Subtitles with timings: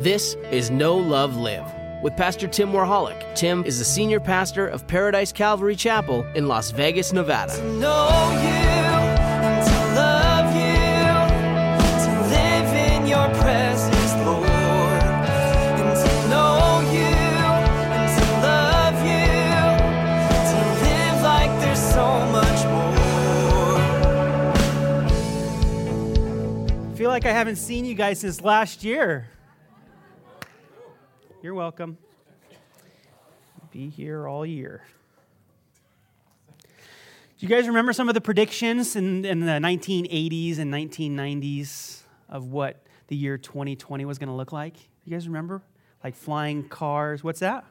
[0.00, 1.70] This is Know Love Live
[2.02, 3.22] with Pastor Tim Warholik.
[3.34, 7.54] Tim is the senior pastor of Paradise Calvary Chapel in Las Vegas, Nevada.
[7.54, 8.48] To know you,
[9.62, 10.72] to love you,
[12.00, 14.48] to live in your presence, Lord.
[16.00, 17.12] To know you,
[18.16, 19.28] to love you,
[20.48, 22.96] to live like there's so much more.
[26.90, 29.26] I feel like I haven't seen you guys since last year.
[31.42, 31.96] You're welcome.
[33.70, 34.82] Be here all year.
[36.58, 36.66] Do
[37.38, 42.82] you guys remember some of the predictions in, in the 1980s and 1990s of what
[43.06, 44.76] the year 2020 was going to look like?
[45.06, 45.62] You guys remember?
[46.04, 47.24] Like flying cars.
[47.24, 47.64] What's that?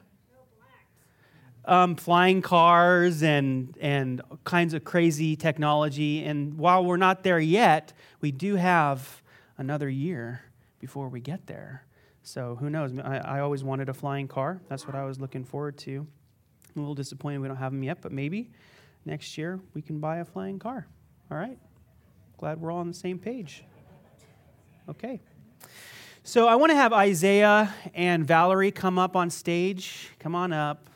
[1.64, 6.24] um, flying cars and, and kinds of crazy technology.
[6.24, 9.22] And while we're not there yet, we do have
[9.58, 10.42] another year
[10.80, 11.84] before we get there.
[12.30, 12.96] So who knows?
[13.00, 14.60] I, I always wanted a flying car.
[14.68, 15.96] That's what I was looking forward to.
[15.96, 16.06] I'm
[16.76, 18.50] a little disappointed we don't have them yet, but maybe
[19.04, 20.86] next year we can buy a flying car.
[21.28, 21.58] All right?
[22.38, 23.64] Glad we're all on the same page.
[24.88, 25.20] Okay.
[26.22, 30.10] So I want to have Isaiah and Valerie come up on stage.
[30.20, 30.88] Come on up.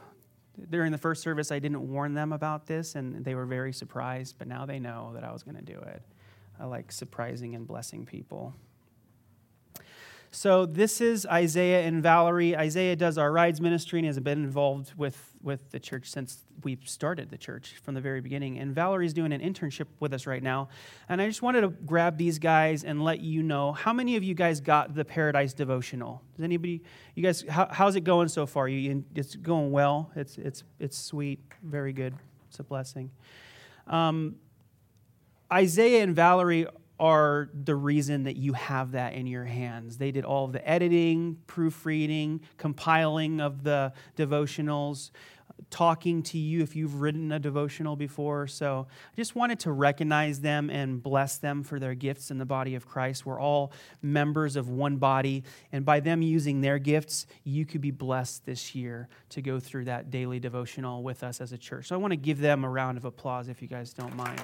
[0.71, 4.37] During the first service, I didn't warn them about this, and they were very surprised,
[4.39, 6.01] but now they know that I was going to do it.
[6.61, 8.55] I like surprising and blessing people.
[10.35, 12.57] So this is Isaiah and Valerie.
[12.57, 16.77] Isaiah does our rides ministry and has been involved with, with the church since we
[16.85, 18.59] started the church from the very beginning.
[18.59, 20.71] And Valerie's doing an internship with us right now.
[21.09, 24.25] And I just wanted to grab these guys and let you know how many of
[24.25, 26.21] you guys got the Paradise Devotional.
[26.35, 26.83] Does anybody?
[27.15, 27.45] You guys?
[27.49, 28.67] How, how's it going so far?
[28.67, 30.11] You, it's going well.
[30.17, 31.39] It's it's it's sweet.
[31.63, 32.13] Very good.
[32.49, 33.13] It's a blessing.
[33.87, 34.35] Um,
[35.53, 36.67] Isaiah and Valerie
[36.99, 39.97] are the reason that you have that in your hands.
[39.97, 45.11] They did all the editing, proofreading, compiling of the devotionals,
[45.71, 48.47] talking to you if you've written a devotional before.
[48.47, 52.47] So I just wanted to recognize them and bless them for their gifts in the
[52.47, 53.27] body of Christ.
[53.27, 53.73] We're all
[54.03, 58.75] members of one body, and by them using their gifts, you could be blessed this
[58.75, 61.89] year to go through that daily devotional with us as a church.
[61.89, 64.41] So I want to give them a round of applause if you guys don't mind.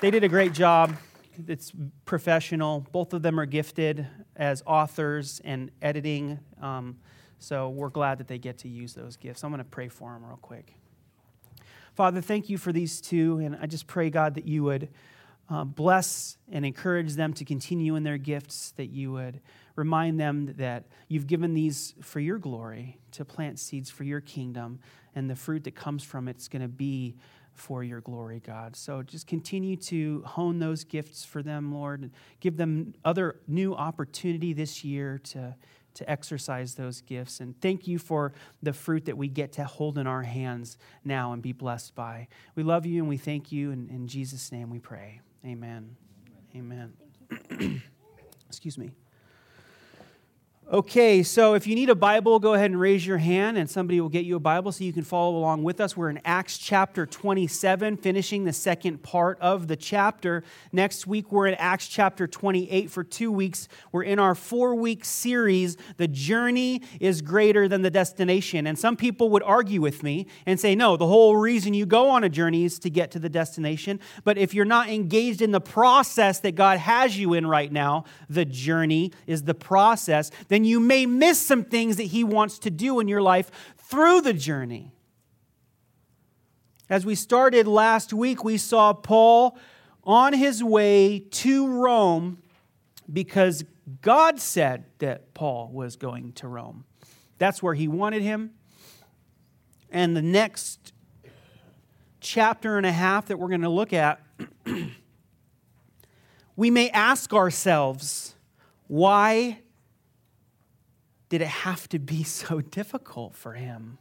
[0.00, 0.96] They did a great job.
[1.46, 1.72] It's
[2.04, 2.86] professional.
[2.92, 6.38] Both of them are gifted as authors and editing.
[6.60, 6.98] Um,
[7.38, 9.44] so we're glad that they get to use those gifts.
[9.44, 10.74] I'm going to pray for them real quick.
[11.94, 13.38] Father, thank you for these two.
[13.38, 14.88] And I just pray, God, that you would
[15.50, 19.40] uh, bless and encourage them to continue in their gifts, that you would
[19.74, 24.78] remind them that you've given these for your glory, to plant seeds for your kingdom,
[25.14, 27.16] and the fruit that comes from it's going to be
[27.54, 28.76] for your glory, God.
[28.76, 32.02] So just continue to hone those gifts for them, Lord.
[32.02, 35.54] and Give them other new opportunity this year to,
[35.94, 37.40] to exercise those gifts.
[37.40, 41.32] And thank you for the fruit that we get to hold in our hands now
[41.32, 42.28] and be blessed by.
[42.54, 43.70] We love you and we thank you.
[43.70, 45.20] And in Jesus' name we pray.
[45.44, 45.96] Amen.
[46.54, 46.92] Amen.
[48.48, 48.90] Excuse me.
[50.72, 54.00] Okay, so if you need a Bible, go ahead and raise your hand and somebody
[54.00, 55.96] will get you a Bible so you can follow along with us.
[55.96, 60.44] We're in Acts chapter 27, finishing the second part of the chapter.
[60.70, 63.66] Next week, we're in Acts chapter 28 for two weeks.
[63.90, 68.68] We're in our four week series, The Journey is Greater Than the Destination.
[68.68, 72.10] And some people would argue with me and say, no, the whole reason you go
[72.10, 73.98] on a journey is to get to the destination.
[74.22, 78.04] But if you're not engaged in the process that God has you in right now,
[78.28, 82.70] the journey is the process, then you may miss some things that He wants to
[82.70, 84.92] do in your life through the journey.
[86.88, 89.56] As we started last week, we saw Paul
[90.02, 92.42] on his way to Rome
[93.12, 93.64] because
[94.02, 96.84] God said that Paul was going to Rome.
[97.38, 98.50] That's where he wanted him.
[99.90, 100.92] And the next
[102.20, 104.20] chapter and a half that we're going to look at,
[106.56, 108.34] we may ask ourselves,
[108.88, 109.60] why
[111.30, 113.96] did it have to be so difficult for him?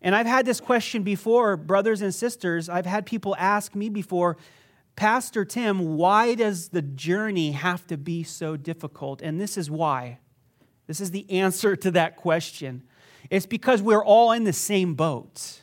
[0.00, 2.68] And I've had this question before, brothers and sisters.
[2.68, 4.36] I've had people ask me before,
[4.94, 9.20] Pastor Tim, why does the journey have to be so difficult?
[9.20, 10.20] And this is why.
[10.86, 12.82] This is the answer to that question.
[13.28, 15.62] It's because we're all in the same boat.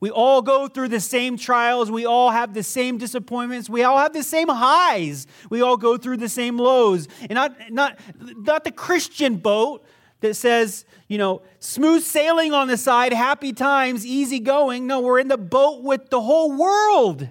[0.00, 1.90] We all go through the same trials.
[1.90, 3.70] We all have the same disappointments.
[3.70, 5.26] We all have the same highs.
[5.48, 7.08] We all go through the same lows.
[7.20, 9.84] And not, not, not the Christian boat
[10.20, 14.86] that says, you know, smooth sailing on the side, happy times, easy going.
[14.86, 17.28] No, we're in the boat with the whole world.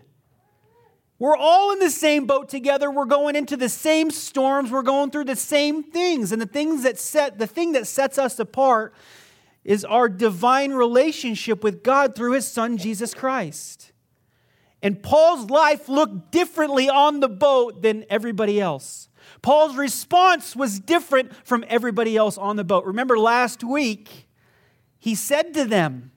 [1.17, 2.91] We're all in the same boat together.
[2.91, 4.69] We're going into the same storms.
[4.69, 6.31] We're going through the same things.
[6.31, 8.93] And the things that set the thing that sets us apart
[9.65, 13.91] is our divine relationship with God through his son Jesus Christ.
[14.81, 19.09] And Paul's life looked differently on the boat than everybody else.
[19.41, 22.85] Paul's response was different from everybody else on the boat.
[22.85, 24.27] Remember last week,
[24.99, 26.11] he said to them,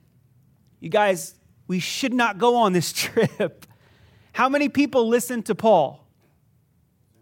[0.79, 1.33] You guys,
[1.67, 3.65] we should not go on this trip.
[4.33, 6.05] How many people listened to Paul?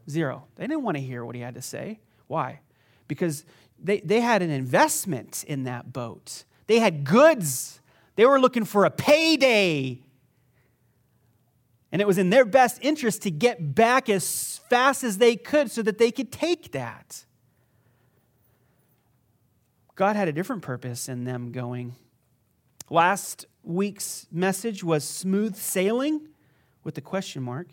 [0.09, 0.45] Zero.
[0.56, 2.01] They didn't want to hear what he had to say.
[2.27, 2.59] Why?
[3.07, 3.45] Because
[3.81, 7.79] they, they had an investment in that boat, they had goods.
[8.15, 10.01] They were looking for a payday.
[11.91, 15.71] And it was in their best interest to get back as fast as they could
[15.71, 17.24] so that they could take that.
[19.95, 21.95] God had a different purpose in them going.
[22.89, 26.27] Last week's message was smooth sailing
[26.83, 27.68] with the question mark.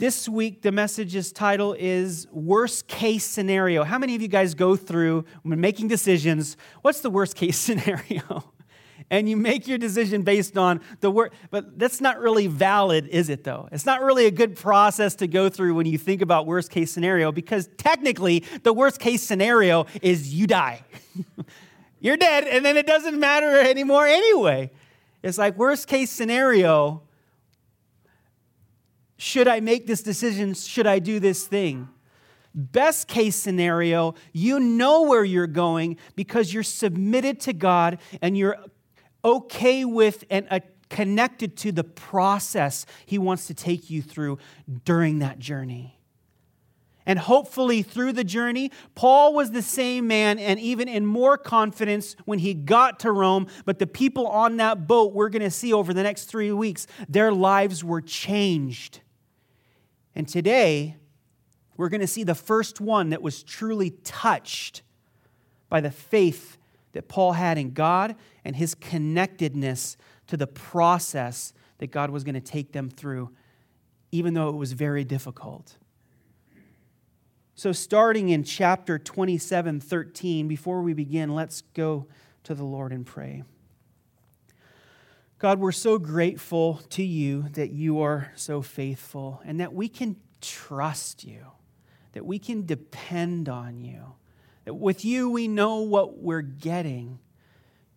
[0.00, 3.84] This week, the message's title is Worst Case Scenario.
[3.84, 6.56] How many of you guys go through when making decisions?
[6.80, 8.50] What's the worst case scenario?
[9.10, 11.34] and you make your decision based on the worst.
[11.50, 13.68] But that's not really valid, is it, though?
[13.72, 16.90] It's not really a good process to go through when you think about worst case
[16.90, 20.82] scenario because technically, the worst case scenario is you die.
[22.00, 24.70] You're dead, and then it doesn't matter anymore anyway.
[25.22, 27.02] It's like worst case scenario
[29.20, 30.54] should I make this decision?
[30.54, 31.90] Should I do this thing?
[32.54, 38.56] Best case scenario, you know where you're going because you're submitted to God and you're
[39.22, 44.38] okay with and uh, connected to the process He wants to take you through
[44.86, 46.00] during that journey.
[47.04, 52.16] And hopefully, through the journey, Paul was the same man and even in more confidence
[52.24, 53.48] when he got to Rome.
[53.66, 56.86] But the people on that boat, we're going to see over the next three weeks,
[57.06, 59.00] their lives were changed.
[60.14, 60.96] And today,
[61.76, 64.82] we're going to see the first one that was truly touched
[65.68, 66.58] by the faith
[66.92, 69.96] that Paul had in God and his connectedness
[70.26, 73.30] to the process that God was going to take them through,
[74.12, 75.76] even though it was very difficult.
[77.54, 82.06] So, starting in chapter 27 13, before we begin, let's go
[82.44, 83.42] to the Lord and pray.
[85.40, 90.16] God, we're so grateful to you that you are so faithful and that we can
[90.42, 91.46] trust you,
[92.12, 94.02] that we can depend on you,
[94.66, 97.20] that with you we know what we're getting.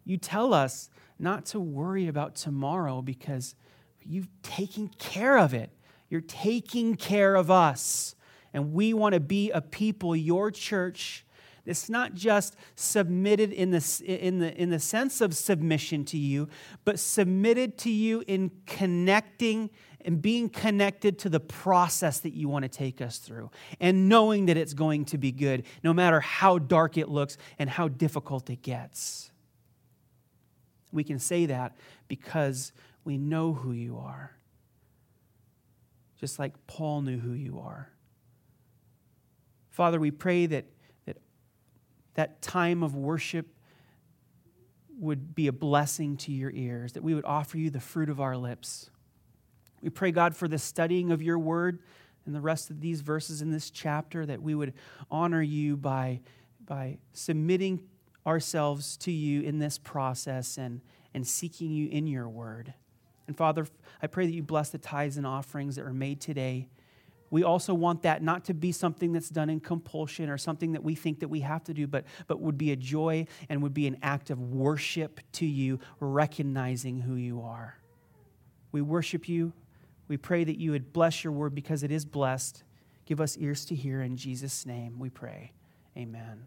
[0.05, 3.55] You tell us not to worry about tomorrow because
[4.01, 5.69] you've taken care of it.
[6.09, 8.15] You're taking care of us.
[8.53, 11.25] And we want to be a people, your church,
[11.65, 16.49] it's not just submitted in the, in, the, in the sense of submission to you,
[16.83, 19.69] but submitted to you in connecting
[20.05, 23.49] and being connected to the process that you want to take us through
[23.79, 27.69] and knowing that it's going to be good, no matter how dark it looks and
[27.69, 29.31] how difficult it gets.
[30.91, 31.77] We can say that
[32.09, 32.73] because
[33.05, 34.35] we know who you are,
[36.19, 37.89] just like Paul knew who you are.
[39.69, 40.65] Father, we pray that
[42.15, 43.47] that time of worship
[44.99, 48.21] would be a blessing to your ears, that we would offer you the fruit of
[48.21, 48.89] our lips.
[49.81, 51.79] We pray, God, for the studying of your word
[52.25, 54.73] and the rest of these verses in this chapter, that we would
[55.11, 56.21] honor you by,
[56.65, 57.81] by submitting
[58.25, 60.79] ourselves to you in this process and,
[61.13, 62.73] and seeking you in your word.
[63.27, 63.67] And Father,
[64.01, 66.69] I pray that you bless the tithes and offerings that are made today
[67.33, 70.83] we also want that not to be something that's done in compulsion or something that
[70.83, 73.73] we think that we have to do, but, but would be a joy and would
[73.73, 77.79] be an act of worship to you, recognizing who you are.
[78.71, 79.51] We worship you.
[80.07, 82.61] We pray that you would bless your word because it is blessed.
[83.07, 84.03] Give us ears to hear.
[84.03, 85.53] In Jesus' name we pray.
[85.97, 86.45] Amen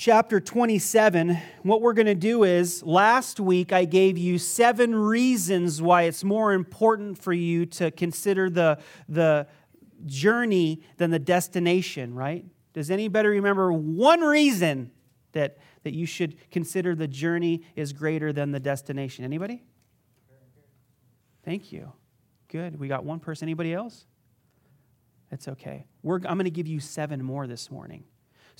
[0.00, 5.82] chapter 27, what we're going to do is last week I gave you seven reasons
[5.82, 8.78] why it's more important for you to consider the,
[9.10, 9.46] the
[10.06, 12.46] journey than the destination, right?
[12.72, 14.90] Does anybody remember one reason
[15.32, 19.26] that, that you should consider the journey is greater than the destination?
[19.26, 19.62] Anybody?
[21.44, 21.92] Thank you.
[22.48, 22.80] Good.
[22.80, 23.44] We got one person.
[23.44, 24.06] Anybody else?
[25.28, 25.84] That's okay.
[26.02, 28.04] We're, I'm going to give you seven more this morning.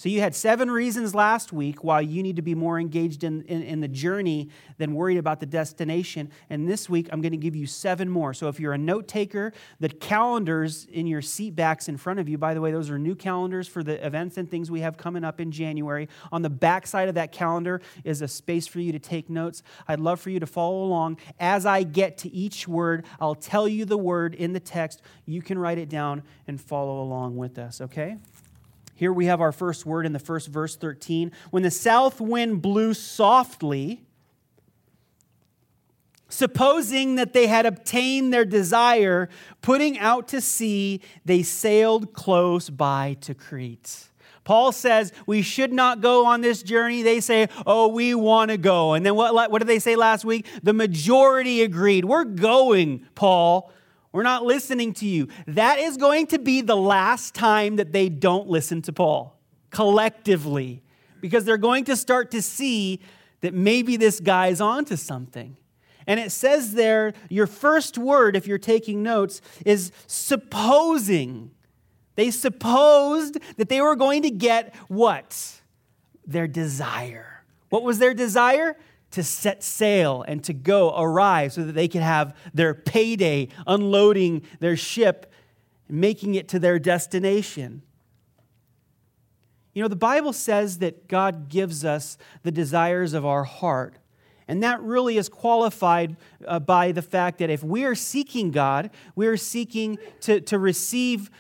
[0.00, 3.42] So you had seven reasons last week why you need to be more engaged in,
[3.42, 6.30] in, in, the journey than worried about the destination.
[6.49, 8.33] And this week, I'm going to give you seven more.
[8.33, 12.30] So if you're a note taker, the calendars in your seat backs in front of
[12.30, 14.97] you, by the way, those are new calendars for the events and things we have
[14.97, 16.09] coming up in January.
[16.33, 19.62] On the back side of that calendar is a space for you to take notes.
[19.87, 21.19] I'd love for you to follow along.
[21.38, 25.02] As I get to each word, I'll tell you the word in the text.
[25.26, 28.16] You can write it down and follow along with us, okay?
[29.00, 31.33] Here we have our first word in the first verse 13.
[31.49, 34.04] When the south wind blew softly,
[36.28, 39.30] supposing that they had obtained their desire,
[39.62, 44.09] putting out to sea, they sailed close by to Crete.
[44.45, 47.00] Paul says we should not go on this journey.
[47.00, 48.92] They say, oh, we want to go.
[48.92, 50.47] And then what, what did they say last week?
[50.62, 52.04] The majority agreed.
[52.04, 53.73] We're going, Paul.
[54.12, 55.28] We're not listening to you.
[55.46, 59.36] That is going to be the last time that they don't listen to Paul
[59.70, 60.82] collectively
[61.20, 63.00] because they're going to start to see
[63.40, 65.56] that maybe this guy's onto something.
[66.06, 71.52] And it says there, your first word, if you're taking notes, is supposing.
[72.16, 75.60] They supposed that they were going to get what?
[76.26, 77.44] Their desire.
[77.68, 78.76] What was their desire?
[79.10, 84.42] To set sail and to go arrive so that they could have their payday unloading
[84.60, 85.32] their ship
[85.88, 87.82] making it to their destination.
[89.74, 93.96] You know, the Bible says that God gives us the desires of our heart.
[94.48, 98.90] And that really is qualified uh, by the fact that if we are seeking God,
[99.14, 101.30] we are seeking to, to receive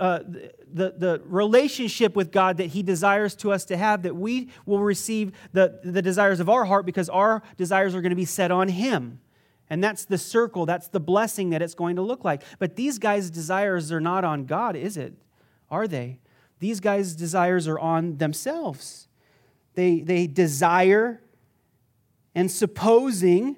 [0.00, 4.48] uh, the, the relationship with God that He desires to us to have, that we
[4.64, 8.24] will receive the, the desires of our heart because our desires are going to be
[8.24, 9.20] set on Him.
[9.68, 12.42] And that's the circle, that's the blessing that it's going to look like.
[12.58, 15.12] But these guys' desires are not on God, is it?
[15.70, 16.18] Are they?
[16.58, 19.06] These guys' desires are on themselves.
[19.74, 21.20] They, they desire,
[22.34, 23.56] and supposing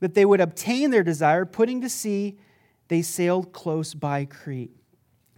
[0.00, 2.38] that they would obtain their desire, putting to sea,
[2.88, 4.74] they sailed close by Crete.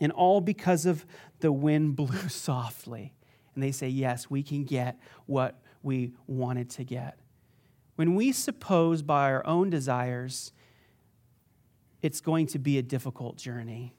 [0.01, 1.07] And all because of
[1.41, 3.15] the wind blew softly.
[3.55, 7.19] And they say, Yes, we can get what we wanted to get.
[7.97, 10.53] When we suppose by our own desires,
[12.03, 13.97] it's going to be a difficult journey.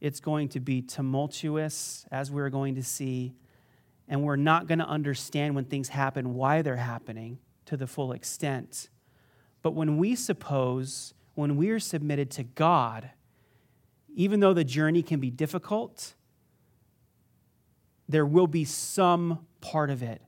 [0.00, 3.34] It's going to be tumultuous, as we're going to see,
[4.08, 8.12] and we're not going to understand when things happen why they're happening to the full
[8.12, 8.88] extent.
[9.62, 13.10] But when we suppose, when we are submitted to God,
[14.14, 16.14] even though the journey can be difficult,
[18.08, 20.20] there will be some part of it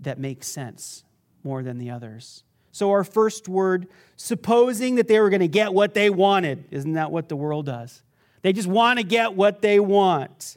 [0.00, 1.04] that makes sense
[1.44, 2.42] more than the others.
[2.72, 6.92] So, our first word, supposing that they were going to get what they wanted, isn't
[6.92, 8.02] that what the world does?
[8.42, 10.56] They just want to get what they want.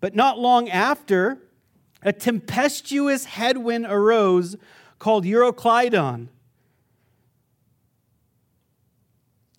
[0.00, 1.38] But not long after,
[2.02, 4.56] a tempestuous headwind arose
[4.98, 6.28] called Euroclydon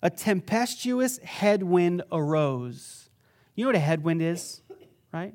[0.04, 3.08] a tempestuous headwind arose.
[3.56, 4.60] You know what a headwind is,
[5.10, 5.34] right?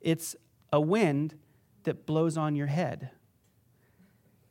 [0.00, 0.36] It's
[0.72, 1.34] a wind
[1.82, 3.10] that blows on your head.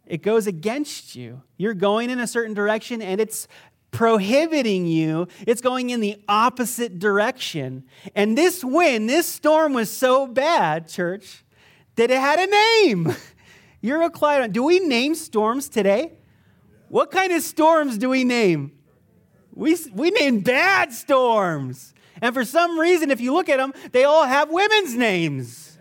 [0.06, 1.42] It goes against you.
[1.56, 3.48] You're going in a certain direction and it's
[3.92, 5.30] prohibiting you.
[5.48, 7.86] It's going in the opposite direction.
[8.14, 11.46] And this wind, this storm was so bad, church,
[11.96, 13.16] that it had a name.
[13.84, 14.52] Euroclydon.
[14.52, 16.12] Do we name storms today?
[16.90, 18.74] What kind of storms do we name?
[19.56, 21.94] We, we name bad storms.
[22.22, 25.78] And for some reason, if you look at them, they all have women's names.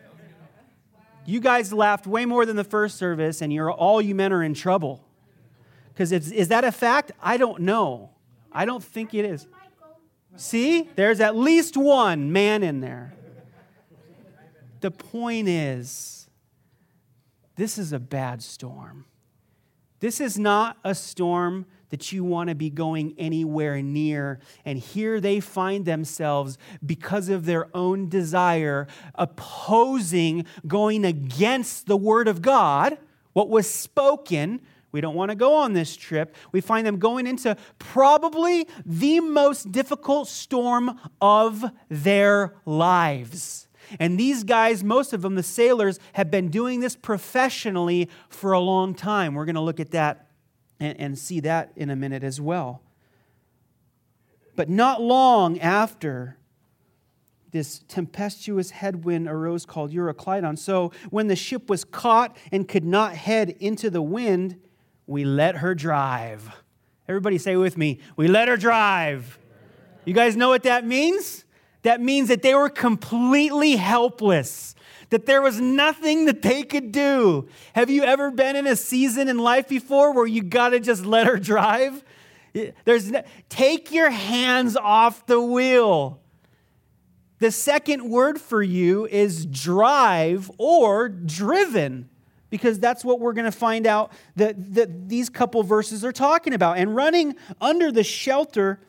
[1.25, 4.43] You guys laughed way more than the first service, and you're all you men are
[4.43, 5.05] in trouble.
[5.93, 7.13] Because is that a fact?
[7.23, 8.11] I don't know.
[8.51, 9.47] I don't think it is.
[10.37, 13.15] See, there's at least one man in there.
[14.81, 16.29] The point is,
[17.57, 19.05] this is a bad storm.
[20.01, 24.41] This is not a storm that you want to be going anywhere near.
[24.65, 32.29] And here they find themselves, because of their own desire, opposing, going against the word
[32.29, 32.97] of God,
[33.35, 34.63] what was spoken.
[34.91, 36.35] We don't want to go on this trip.
[36.51, 43.69] We find them going into probably the most difficult storm of their lives.
[44.01, 48.61] And these guys, most of them, the sailors, have been doing this professionally for a
[48.61, 49.35] long time.
[49.35, 50.29] We're going to look at that
[50.83, 52.83] and, and see that in a minute as well.
[54.57, 56.37] But not long after
[57.53, 60.59] this tempestuous headwind arose called Euroclydon.
[60.59, 64.59] So when the ship was caught and could not head into the wind,
[65.07, 66.51] we let her drive.
[67.09, 69.39] Everybody say with me, we let her drive.
[70.05, 71.45] You guys know what that means?
[71.83, 74.75] That means that they were completely helpless
[75.13, 77.47] that there was nothing that they could do.
[77.75, 81.05] Have you ever been in a season in life before where you got to just
[81.05, 82.03] let her drive?
[82.87, 86.19] There's no, take your hands off the wheel.
[87.41, 92.09] The second word for you is drive or driven,
[92.49, 96.55] because that's what we're going to find out that, that these couple verses are talking
[96.55, 96.79] about.
[96.79, 98.81] And running under the shelter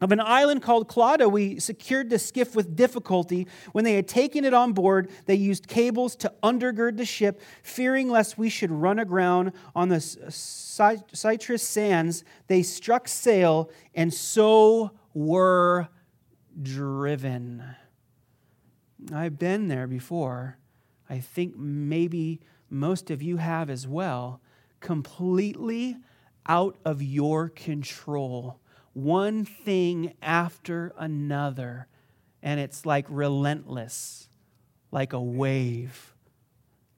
[0.00, 3.48] of an island called Clauda, we secured the skiff with difficulty.
[3.72, 8.08] When they had taken it on board, they used cables to undergird the ship, fearing
[8.08, 12.24] lest we should run aground on the uh, Syrtis sands.
[12.46, 15.88] They struck sail and so were
[16.62, 17.64] driven.
[19.12, 20.58] I've been there before.
[21.10, 22.40] I think maybe
[22.70, 24.40] most of you have as well.
[24.80, 25.96] Completely
[26.46, 28.60] out of your control.
[28.98, 31.86] One thing after another.
[32.42, 34.28] And it's like relentless,
[34.90, 36.16] like a wave.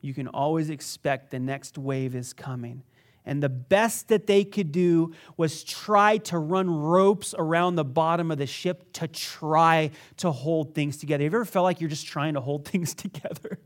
[0.01, 2.85] You can always expect the next wave is coming.
[3.27, 8.31] And the best that they could do was try to run ropes around the bottom
[8.31, 11.23] of the ship to try to hold things together.
[11.25, 13.59] Have you ever felt like you're just trying to hold things together?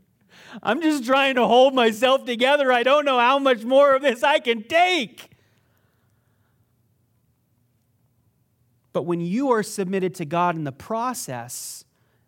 [0.61, 2.69] I'm just trying to hold myself together.
[2.69, 5.34] I don't know how much more of this I can take.
[8.95, 11.83] But when you are submitted to God in the process,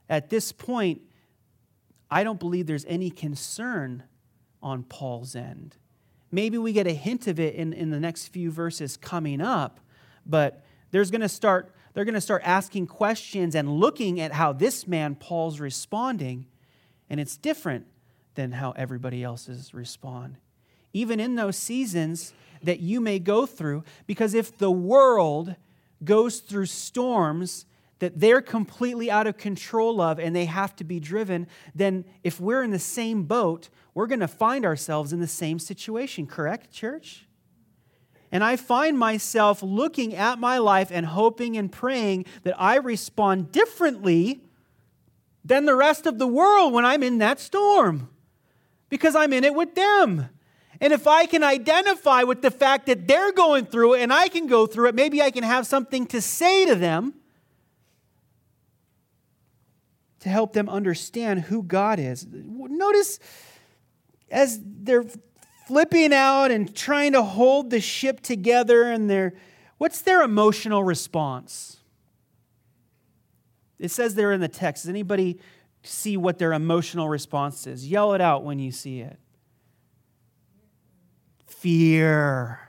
[0.10, 1.00] at this point,
[2.12, 4.04] I don't believe there's any concern
[4.62, 5.78] on Paul's end.
[6.30, 9.80] Maybe we get a hint of it in, in the next few verses coming up,
[10.26, 14.52] but there's going to start they're going to start asking questions and looking at how
[14.52, 16.48] this man Paul's responding,
[17.10, 17.88] and it's different
[18.36, 20.36] than how everybody else's respond.
[20.92, 25.56] Even in those seasons that you may go through, because if the world
[26.04, 27.66] goes through storms
[28.00, 32.40] that they're completely out of control of and they have to be driven, then if
[32.40, 36.72] we're in the same boat, we're going to find ourselves in the same situation, correct,
[36.72, 37.26] church?
[38.32, 43.52] And I find myself looking at my life and hoping and praying that I respond
[43.52, 44.44] differently
[45.44, 48.10] than the rest of the world when I'm in that storm
[48.90, 50.30] because I'm in it with them.
[50.80, 54.28] And if I can identify with the fact that they're going through it and I
[54.28, 57.16] can go through it, maybe I can have something to say to them
[60.20, 62.28] to help them understand who God is.
[62.30, 63.20] Notice
[64.30, 65.06] as they're
[65.68, 69.34] flipping out and trying to hold the ship together and they're
[69.78, 71.78] what's their emotional response?
[73.80, 74.84] It says there in the text.
[74.84, 75.40] Does anybody
[75.84, 77.88] see what their emotional response is?
[77.88, 79.20] Yell it out when you see it.
[81.60, 82.60] Fear.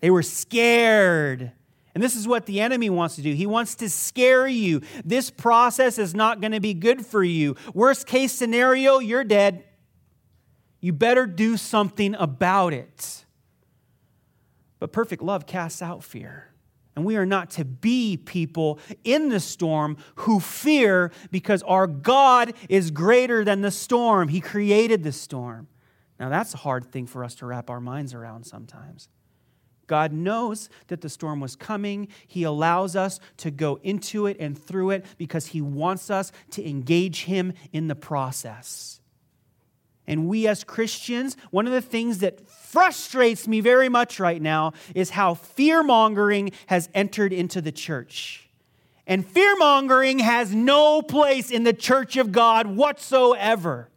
[0.00, 1.52] They were scared.
[1.94, 3.32] And this is what the enemy wants to do.
[3.32, 4.82] He wants to scare you.
[5.04, 7.56] This process is not going to be good for you.
[7.72, 9.64] Worst case scenario, you're dead.
[10.80, 13.24] You better do something about it.
[14.78, 16.52] But perfect love casts out fear.
[16.94, 22.54] And we are not to be people in the storm who fear because our God
[22.68, 24.28] is greater than the storm.
[24.28, 25.68] He created the storm.
[26.18, 29.08] Now, that's a hard thing for us to wrap our minds around sometimes.
[29.86, 32.08] God knows that the storm was coming.
[32.26, 36.68] He allows us to go into it and through it because He wants us to
[36.68, 39.00] engage Him in the process.
[40.08, 44.72] And we as Christians, one of the things that frustrates me very much right now
[44.94, 48.48] is how fear mongering has entered into the church.
[49.06, 53.88] And fear mongering has no place in the church of God whatsoever.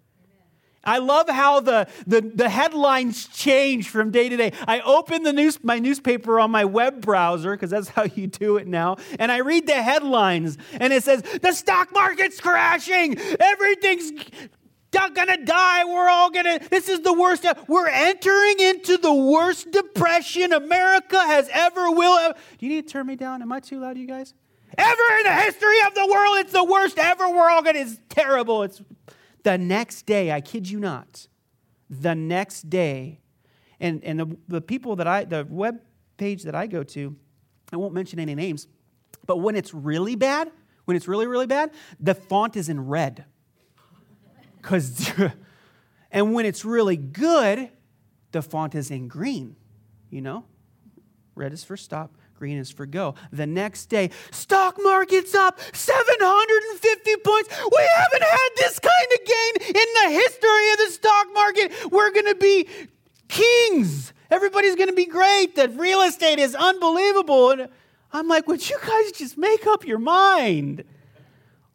[0.89, 4.53] I love how the, the, the, headlines change from day to day.
[4.67, 8.57] I open the news, my newspaper on my web browser, because that's how you do
[8.57, 14.11] it now, and I read the headlines, and it says, The stock market's crashing, everything's
[14.91, 17.45] gonna die, we're all gonna, this is the worst.
[17.67, 22.17] We're entering into the worst depression America has ever will.
[22.17, 22.33] Ever.
[22.57, 23.43] Do you need to turn me down?
[23.43, 24.33] Am I too loud, you guys?
[24.75, 27.29] Ever in the history of the world, it's the worst ever.
[27.29, 28.63] We're all gonna, it's terrible.
[28.63, 28.81] It's
[29.43, 31.27] the next day, I kid you not,
[31.89, 33.21] the next day,
[33.79, 35.81] and, and the, the people that I, the web
[36.17, 37.15] page that I go to,
[37.71, 38.67] I won't mention any names,
[39.25, 40.51] but when it's really bad,
[40.85, 43.25] when it's really, really bad, the font is in red.
[44.57, 45.11] Because,
[46.11, 47.69] and when it's really good,
[48.31, 49.55] the font is in green,
[50.09, 50.45] you know?
[51.35, 53.15] Red is for stop, green is for go.
[53.31, 57.49] The next day, stock market's up 750 points.
[57.49, 61.73] We haven't had this kind of gain in the history of the stock market.
[61.91, 62.67] We're going to be
[63.27, 64.13] kings.
[64.31, 65.55] Everybody's going to be great.
[65.55, 67.51] The real estate is unbelievable.
[67.51, 67.69] And
[68.13, 70.85] I'm like, would you guys just make up your mind?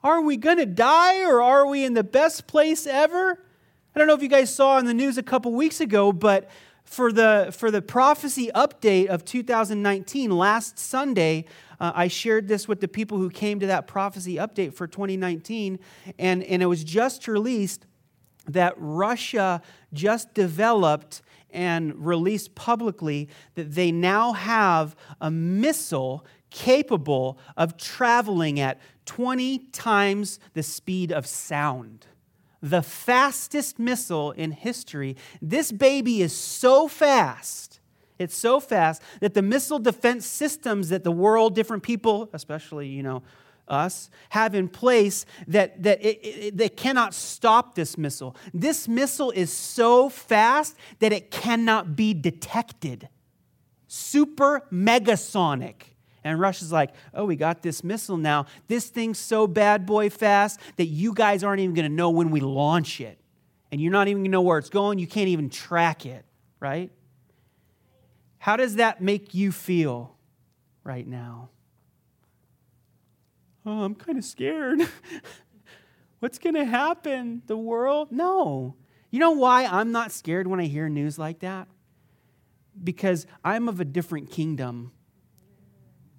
[0.03, 3.39] Are we going to die or are we in the best place ever?
[3.95, 6.49] I don't know if you guys saw in the news a couple weeks ago, but
[6.85, 11.47] for the, for the prophecy update of 2019, last Sunday,
[11.81, 15.79] uh, I shared this with the people who came to that prophecy update for 2019,
[16.19, 17.87] and, and it was just released
[18.47, 27.77] that Russia just developed and released publicly that they now have a missile capable of
[27.77, 32.07] traveling at 20 times the speed of sound
[32.65, 35.17] the fastest missile in history.
[35.43, 37.79] This baby is so fast,
[38.19, 43.03] it's so fast that the missile defense systems that the world, different people, especially, you
[43.03, 43.23] know,
[43.69, 48.35] us, have in place that, that it, it, they cannot stop this missile.
[48.55, 53.09] This missile is so fast that it cannot be detected.
[53.89, 55.94] Super megasonic.
[56.25, 58.47] And Russia's like, oh, we got this missile now.
[58.67, 62.31] This thing's so bad boy fast that you guys aren't even going to know when
[62.31, 63.19] we launch it.
[63.71, 64.99] And you're not even going to know where it's going.
[64.99, 66.25] You can't even track it,
[66.61, 66.91] right?
[68.39, 70.17] How does that make you feel
[70.83, 71.51] right now?
[73.67, 74.81] Oh, I'm kind of scared.
[76.21, 77.43] What's going to happen?
[77.47, 78.11] The world?
[78.11, 78.77] No.
[79.11, 81.69] You know why I'm not scared when I hear news like that?
[82.83, 84.93] Because I'm of a different kingdom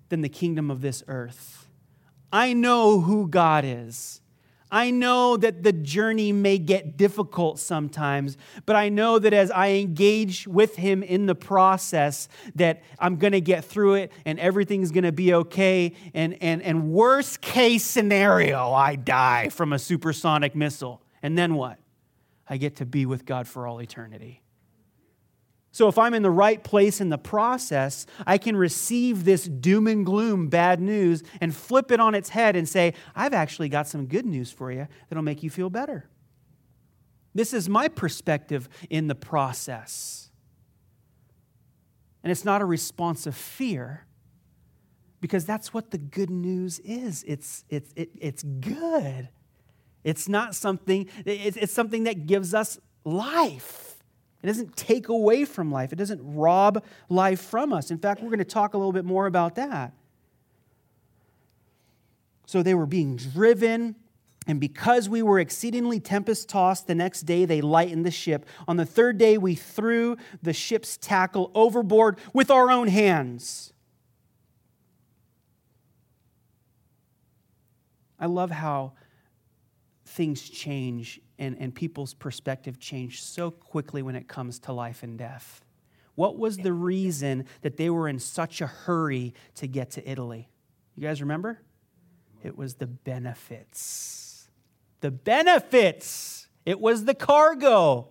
[0.10, 1.68] than the kingdom of this earth.
[2.32, 4.22] I know who God is.
[4.72, 9.74] I know that the journey may get difficult sometimes, but I know that as I
[9.74, 14.92] engage with him in the process, that I'm going to get through it and everything's
[14.92, 15.94] going to be okay.
[16.14, 21.02] And, and, and worst case scenario, I die from a supersonic missile.
[21.22, 21.78] And then what?
[22.50, 24.42] I get to be with God for all eternity.
[25.76, 29.88] So if I'm in the right place in the process, I can receive this doom
[29.88, 33.86] and gloom bad news and flip it on its head and say, I've actually got
[33.86, 36.10] some good news for you that'll make you feel better.
[37.34, 40.30] This is my perspective in the process.
[42.24, 44.06] And it's not a response of fear
[45.20, 47.22] because that's what the good news is.
[47.28, 49.28] It's, it's, it, it's good.
[50.06, 53.95] It's not something, it's, it's something that gives us life.
[54.46, 57.90] It doesn't take away from life, it doesn't rob life from us.
[57.90, 59.92] In fact, we're going to talk a little bit more about that.
[62.46, 63.96] So they were being driven.
[64.46, 68.46] And because we were exceedingly tempest tossed, the next day they lightened the ship.
[68.68, 73.74] On the third day, we threw the ship's tackle overboard with our own hands.
[78.20, 78.94] I love how
[80.06, 85.18] things change and, and people's perspective change so quickly when it comes to life and
[85.18, 85.62] death.
[86.16, 90.50] What was the reason that they were in such a hurry to get to Italy?
[90.96, 91.62] You guys remember?
[92.42, 94.50] It was the benefits.
[95.02, 96.48] The benefits.
[96.66, 98.10] It was the cargo.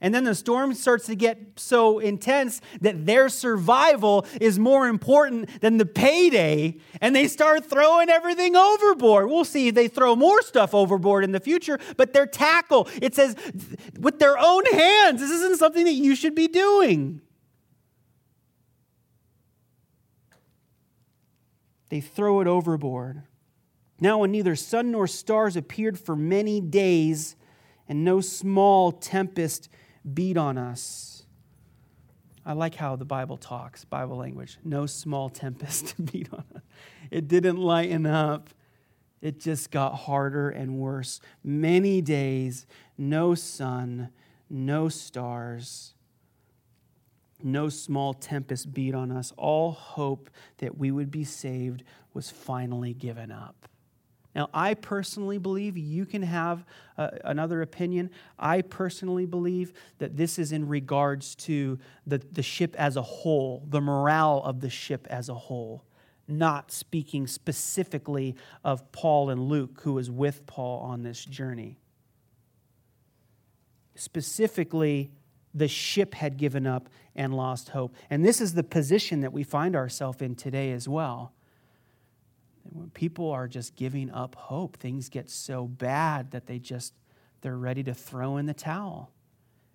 [0.00, 5.60] And then the storm starts to get so intense that their survival is more important
[5.60, 9.28] than the payday, and they start throwing everything overboard.
[9.28, 13.16] We'll see if they throw more stuff overboard in the future, but their tackle, it
[13.16, 13.34] says,
[13.98, 15.20] with their own hands.
[15.20, 17.20] This isn't something that you should be doing.
[21.88, 23.22] They throw it overboard.
[24.00, 27.34] Now, when neither sun nor stars appeared for many days,
[27.88, 29.68] and no small tempest
[30.14, 31.24] beat on us.
[32.44, 34.58] I like how the Bible talks, Bible language.
[34.64, 36.62] No small tempest beat on us.
[37.10, 38.50] It didn't lighten up.
[39.20, 41.20] It just got harder and worse.
[41.42, 42.66] Many days,
[42.96, 44.10] no sun,
[44.48, 45.94] no stars,
[47.42, 49.32] no small tempest beat on us.
[49.36, 51.82] All hope that we would be saved
[52.14, 53.67] was finally given up.
[54.38, 56.64] Now, I personally believe you can have
[56.96, 58.08] uh, another opinion.
[58.38, 63.66] I personally believe that this is in regards to the, the ship as a whole,
[63.68, 65.82] the morale of the ship as a whole,
[66.28, 71.80] not speaking specifically of Paul and Luke, who was with Paul on this journey.
[73.96, 75.10] Specifically,
[75.52, 77.96] the ship had given up and lost hope.
[78.08, 81.32] And this is the position that we find ourselves in today as well
[82.72, 86.94] when people are just giving up hope, things get so bad that they just
[87.40, 89.12] they're ready to throw in the towel.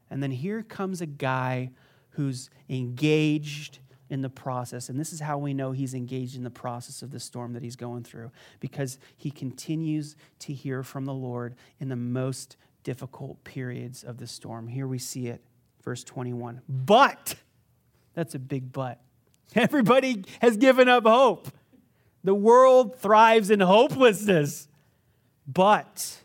[0.10, 1.72] And then here comes a guy
[2.10, 3.80] who's engaged
[4.10, 4.90] in the process.
[4.90, 7.64] And this is how we know he's engaged in the process of the storm that
[7.64, 13.44] he's going through because he continues to hear from the Lord in the most difficult
[13.44, 14.68] periods of the storm.
[14.68, 15.42] Here we see it,
[15.84, 16.62] verse 21.
[16.68, 17.36] But,
[18.14, 19.02] that's a big but.
[19.56, 21.48] Everybody has given up hope.
[22.24, 24.68] The world thrives in hopelessness.
[25.48, 26.20] But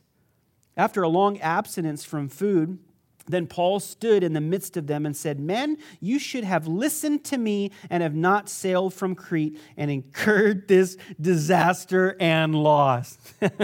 [0.76, 2.78] After a long abstinence from food,
[3.26, 7.24] then Paul stood in the midst of them and said, Men, you should have listened
[7.24, 13.18] to me and have not sailed from Crete and incurred this disaster and loss.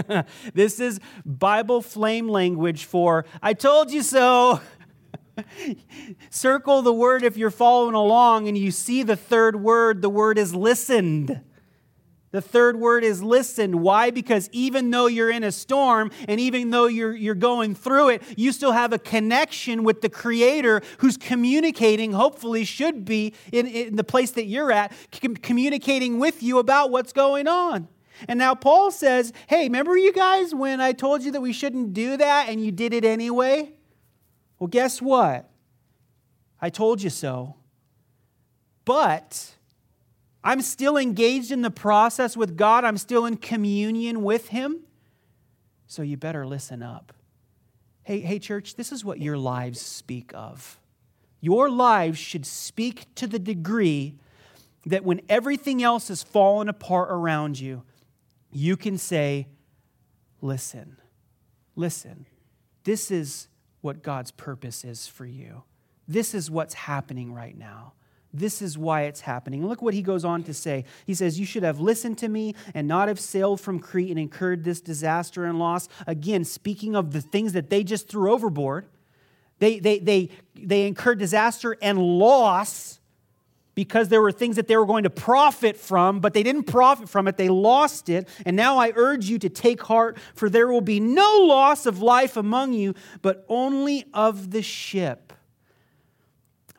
[0.53, 4.59] this is Bible flame language for, I told you so.
[6.29, 10.37] Circle the word if you're following along and you see the third word, the word
[10.37, 11.41] is listened.
[12.35, 13.81] The third word is listen.
[13.81, 14.11] Why?
[14.11, 18.23] Because even though you're in a storm and even though you're, you're going through it,
[18.35, 23.95] you still have a connection with the Creator who's communicating, hopefully, should be in, in
[23.95, 24.91] the place that you're at,
[25.43, 27.87] communicating with you about what's going on.
[28.27, 31.93] And now Paul says, Hey, remember you guys when I told you that we shouldn't
[31.93, 33.71] do that and you did it anyway?
[34.59, 35.49] Well, guess what?
[36.59, 37.55] I told you so.
[38.83, 39.54] But
[40.45, 44.81] I'm still engaged in the process with God, I'm still in communion with Him.
[45.87, 47.13] So you better listen up.
[48.03, 50.79] Hey, hey, church, this is what your lives speak of.
[51.41, 54.15] Your lives should speak to the degree
[54.85, 57.81] that when everything else is falling apart around you,
[58.51, 59.47] you can say,
[60.41, 60.97] Listen,
[61.75, 62.27] listen,
[62.83, 63.47] this is
[63.81, 65.63] what God's purpose is for you.
[66.07, 67.93] This is what's happening right now.
[68.37, 69.67] This is why it's happening.
[69.67, 70.85] Look what he goes on to say.
[71.05, 74.19] He says, You should have listened to me and not have sailed from Crete and
[74.19, 75.87] incurred this disaster and loss.
[76.05, 78.87] Again, speaking of the things that they just threw overboard,
[79.59, 82.99] they, they, they, they incurred disaster and loss
[83.73, 87.09] because there were things that they were going to profit from, but they didn't profit
[87.09, 87.37] from it.
[87.37, 88.27] They lost it.
[88.45, 92.01] And now I urge you to take heart, for there will be no loss of
[92.01, 95.33] life among you, but only of the ship.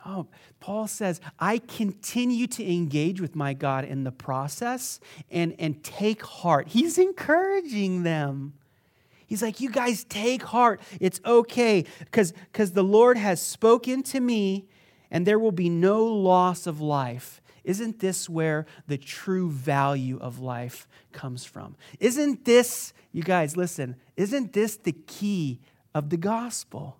[0.05, 0.27] Oh,
[0.67, 4.99] Paul says, I continue to engage with my God in the process
[5.31, 6.67] and, and take heart.
[6.67, 8.51] He's encouraging them.
[9.27, 10.81] He's like, You guys take heart.
[10.99, 12.33] It's okay because
[12.73, 14.65] the Lord has spoken to me
[15.09, 17.41] and there will be no loss of life.
[17.63, 21.77] Isn't this where the true value of life comes from?
[22.01, 25.61] Isn't this, you guys, listen, isn't this the key
[25.95, 26.97] of the gospel?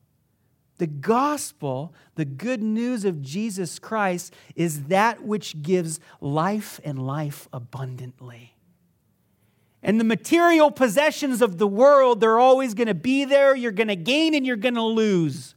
[0.78, 7.48] The gospel, the good news of Jesus Christ, is that which gives life and life
[7.52, 8.56] abundantly.
[9.82, 13.56] And the material possessions of the world, they're always going to be there.
[13.56, 15.56] You're going to gain and you're going to lose.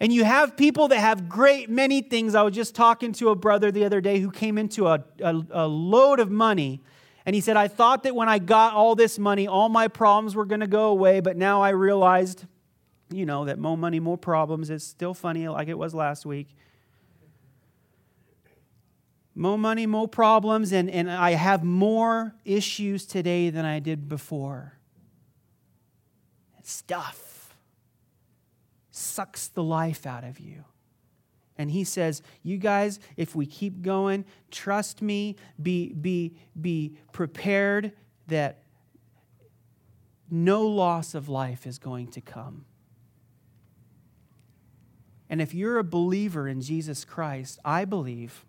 [0.00, 2.34] And you have people that have great many things.
[2.34, 5.42] I was just talking to a brother the other day who came into a, a,
[5.50, 6.82] a load of money.
[7.26, 10.34] And he said, I thought that when I got all this money, all my problems
[10.34, 12.44] were going to go away, but now I realized
[13.14, 14.70] you know, that more money, more problems.
[14.70, 16.48] It's still funny like it was last week.
[19.34, 24.78] More money, more problems, and, and I have more issues today than I did before.
[26.62, 27.54] Stuff
[28.90, 30.64] sucks the life out of you.
[31.58, 37.92] And he says, You guys, if we keep going, trust me, be, be, be prepared
[38.28, 38.62] that
[40.30, 42.64] no loss of life is going to come.
[45.28, 48.44] And if you're a believer in Jesus Christ, I believe,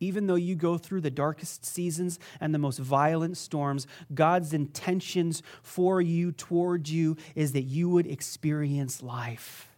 [0.00, 5.42] even though you go through the darkest seasons and the most violent storms, God's intentions
[5.62, 9.68] for you, toward you, is that you would experience life.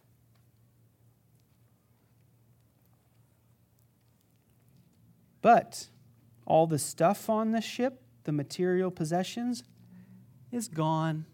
[5.41, 5.87] But
[6.45, 9.63] all the stuff on the ship, the material possessions,
[10.51, 11.25] is gone.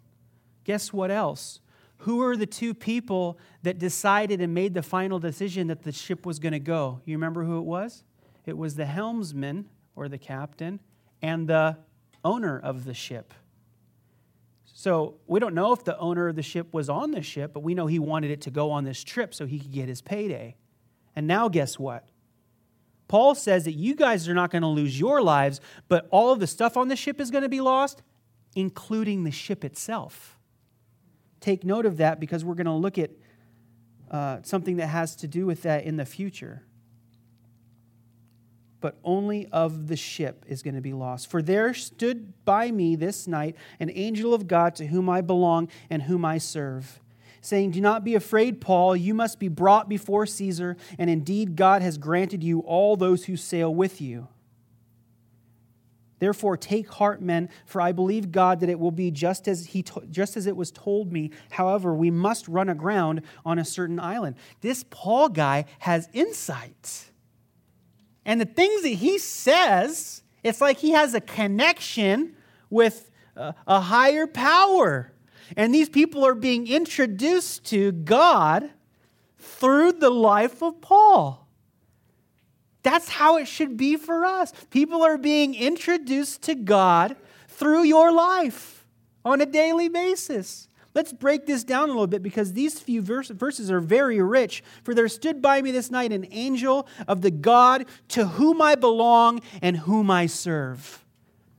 [0.63, 1.59] Guess what else?
[1.99, 6.25] Who are the two people that decided and made the final decision that the ship
[6.25, 7.01] was going to go?
[7.05, 8.03] You remember who it was?
[8.45, 10.79] It was the helmsman or the captain
[11.21, 11.77] and the
[12.23, 13.33] owner of the ship.
[14.63, 17.61] So we don't know if the owner of the ship was on the ship, but
[17.61, 20.01] we know he wanted it to go on this trip so he could get his
[20.01, 20.55] payday.
[21.15, 22.07] And now, guess what?
[23.07, 26.39] Paul says that you guys are not going to lose your lives, but all of
[26.39, 28.03] the stuff on the ship is going to be lost,
[28.55, 30.36] including the ship itself
[31.39, 33.11] take note of that because we're going to look at
[34.09, 36.63] uh, something that has to do with that in the future.
[38.79, 41.29] But only of the ship is going to be lost.
[41.29, 45.69] For there stood by me this night an angel of God to whom I belong
[45.89, 46.99] and whom I serve,
[47.41, 48.95] saying, Do not be afraid, Paul.
[48.95, 53.35] You must be brought before Caesar, and indeed God has granted you all those who
[53.35, 54.27] sail with you.
[56.19, 59.83] Therefore, take heart, men, for I believe God that it will be just as, he
[59.83, 61.31] to- just as it was told me.
[61.51, 64.35] However, we must run aground on a certain island.
[64.61, 67.11] This Paul guy has insight.
[68.25, 72.35] And the things that he says, it's like he has a connection
[72.69, 75.13] with a, a higher power.
[75.55, 78.69] And these people are being introduced to God
[79.37, 81.46] through the life of Paul.
[82.83, 84.53] That's how it should be for us.
[84.69, 87.15] People are being introduced to God
[87.47, 88.85] through your life
[89.25, 90.67] on a daily basis.
[90.93, 94.63] Let's break this down a little bit because these few verse, verses are very rich.
[94.83, 98.73] For there stood by me this night an angel of the God to whom I
[98.73, 101.05] belong and whom I serve.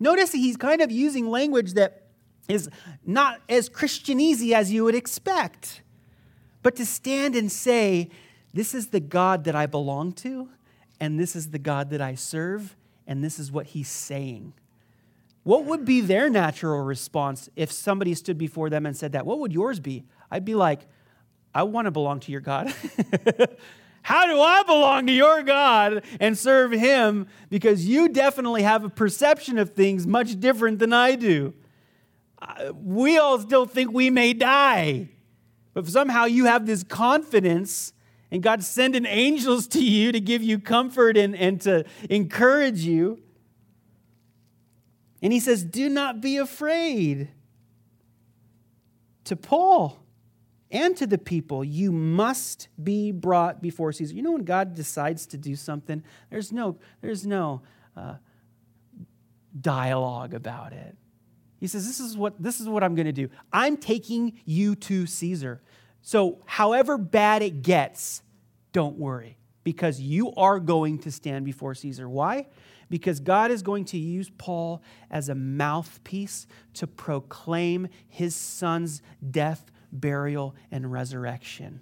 [0.01, 2.09] Notice he's kind of using language that
[2.49, 2.69] is
[3.05, 5.83] not as Christianese as you would expect.
[6.63, 8.11] But to stand and say,
[8.53, 10.49] This is the God that I belong to,
[11.01, 14.53] and this is the God that I serve, and this is what he's saying.
[15.45, 19.25] What would be their natural response if somebody stood before them and said that?
[19.25, 20.05] What would yours be?
[20.31, 20.87] I'd be like,
[21.55, 22.75] I want to belong to your God.
[24.03, 27.27] How do I belong to your God and serve him?
[27.51, 31.55] Because you definitely have a perception of things much different than I do.
[32.75, 35.09] We all still think we may die,
[35.75, 37.93] but somehow you have this confidence,
[38.31, 43.21] and God's sending angels to you to give you comfort and, and to encourage you.
[45.23, 47.29] And he says, Do not be afraid.
[49.25, 49.99] To Paul
[50.71, 54.15] and to the people, you must be brought before Caesar.
[54.15, 57.63] You know, when God decides to do something, there's no, there's no
[57.97, 58.15] uh,
[59.59, 60.97] dialogue about it.
[61.59, 63.29] He says, This is what, this is what I'm going to do.
[63.53, 65.61] I'm taking you to Caesar.
[66.09, 68.23] So, however bad it gets,
[68.73, 72.09] don't worry, because you are going to stand before Caesar.
[72.09, 72.47] Why?
[72.91, 79.71] because God is going to use Paul as a mouthpiece to proclaim his son's death,
[79.93, 81.81] burial, and resurrection.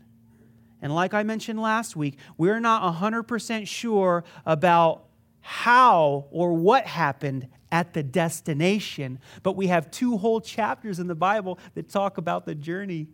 [0.83, 5.05] And like I mentioned last week, we're not 100% sure about
[5.41, 11.15] how or what happened at the destination, but we have two whole chapters in the
[11.15, 13.09] Bible that talk about the journey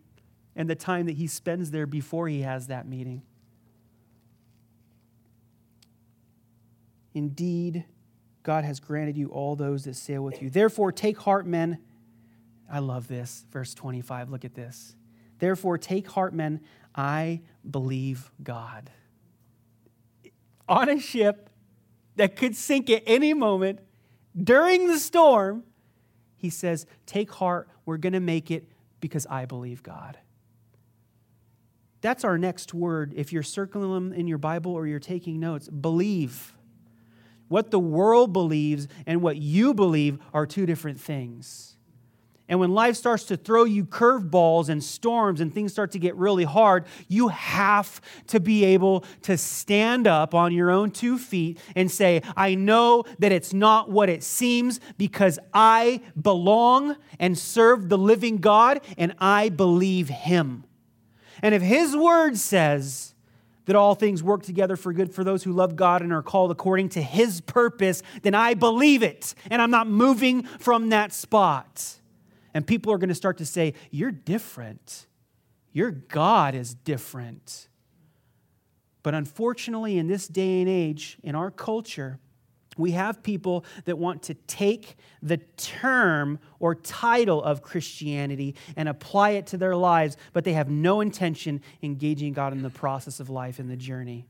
[0.54, 3.22] and the time that he spends there before he has that meeting.
[7.14, 7.84] Indeed,
[8.42, 10.50] God has granted you all those that sail with you.
[10.50, 11.78] Therefore, take heart, men.
[12.70, 13.44] I love this.
[13.50, 14.96] Verse 25, look at this.
[15.38, 16.60] Therefore, take heart, men.
[16.94, 18.90] I believe God.
[20.68, 21.50] On a ship
[22.16, 23.80] that could sink at any moment
[24.40, 25.64] during the storm,
[26.36, 28.68] he says, Take heart, we're going to make it
[29.00, 30.18] because I believe God.
[32.02, 33.14] That's our next word.
[33.16, 36.52] If you're circling them in your Bible or you're taking notes, believe.
[37.48, 41.76] What the world believes and what you believe are two different things.
[42.48, 46.16] And when life starts to throw you curveballs and storms and things start to get
[46.16, 51.58] really hard, you have to be able to stand up on your own two feet
[51.76, 57.88] and say, I know that it's not what it seems because I belong and serve
[57.88, 60.64] the living God and I believe Him.
[61.42, 63.12] And if His word says,
[63.66, 66.50] that all things work together for good for those who love God and are called
[66.50, 69.35] according to his purpose, then I believe it.
[69.50, 72.00] And I'm not moving from that spot.
[72.55, 75.07] And people are going to start to say, You're different.
[75.72, 77.68] Your God is different.
[79.02, 82.18] But unfortunately, in this day and age, in our culture,
[82.76, 89.30] we have people that want to take the term or title of Christianity and apply
[89.30, 93.28] it to their lives, but they have no intention engaging God in the process of
[93.28, 94.26] life and the journey.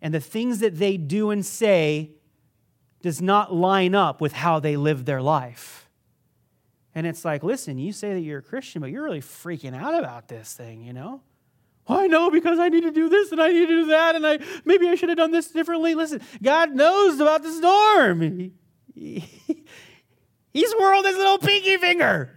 [0.00, 2.12] And the things that they do and say
[3.02, 5.88] does not line up with how they live their life.
[6.94, 9.98] And it's like, listen, you say that you're a Christian, but you're really freaking out
[9.98, 11.22] about this thing, you know?
[11.98, 14.26] I know because I need to do this and I need to do that and
[14.26, 15.94] I maybe I should have done this differently.
[15.94, 18.52] Listen, God knows about the storm.
[18.94, 19.64] He, he,
[20.52, 22.30] he swirled his little pinky finger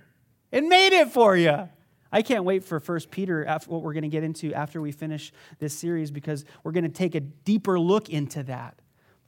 [0.53, 1.67] and made it for you.
[2.13, 4.93] I can't wait for First Peter, after what we're going to get into after we
[4.93, 8.81] finish this series, because we're going to take a deeper look into that,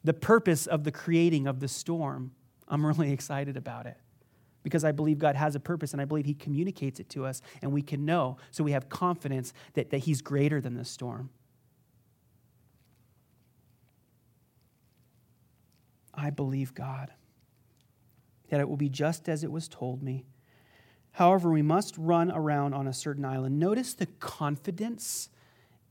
[0.05, 2.31] the purpose of the creating of the storm.
[2.69, 3.97] I'm really excited about it
[4.67, 7.41] because I believe God has a purpose and I believe He communicates it to us
[7.61, 8.35] and we can know.
[8.51, 11.29] So we have confidence that, that He's greater than the storm.
[16.13, 17.13] I believe God,
[18.49, 20.25] that it will be just as it was told me.
[21.11, 23.57] However, we must run around on a certain island.
[23.57, 25.29] Notice the confidence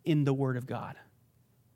[0.04, 0.96] in the Word of God.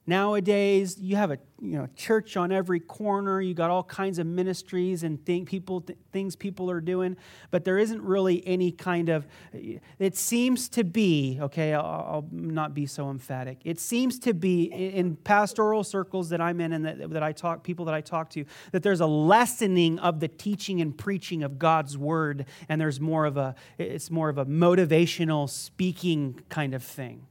[0.06, 3.40] Nowadays, you have a you know church on every corner.
[3.40, 7.18] You got all kinds of ministries and thing, people th- things people are doing,
[7.50, 9.26] but there isn't really any kind of.
[9.52, 11.74] It seems to be okay.
[11.74, 13.58] I'll, I'll not be so emphatic.
[13.64, 17.62] It seems to be in pastoral circles that I'm in and that, that I talk
[17.62, 21.58] people that I talk to that there's a lessening of the teaching and preaching of
[21.58, 26.82] God's word, and there's more of a it's more of a motivational speaking kind of
[26.82, 27.26] thing.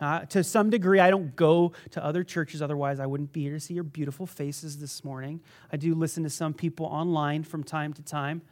[0.00, 3.52] Uh, to some degree, I don't go to other churches, otherwise, I wouldn't be here
[3.52, 5.40] to see your beautiful faces this morning.
[5.70, 8.42] I do listen to some people online from time to time.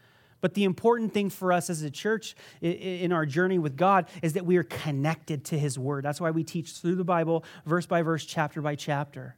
[0.40, 4.34] But the important thing for us as a church in our journey with God is
[4.34, 6.04] that we are connected to His Word.
[6.04, 9.36] That's why we teach through the Bible, verse by verse, chapter by chapter.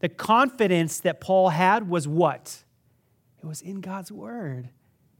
[0.00, 2.64] The confidence that Paul had was what?
[3.42, 4.68] It was in God's Word.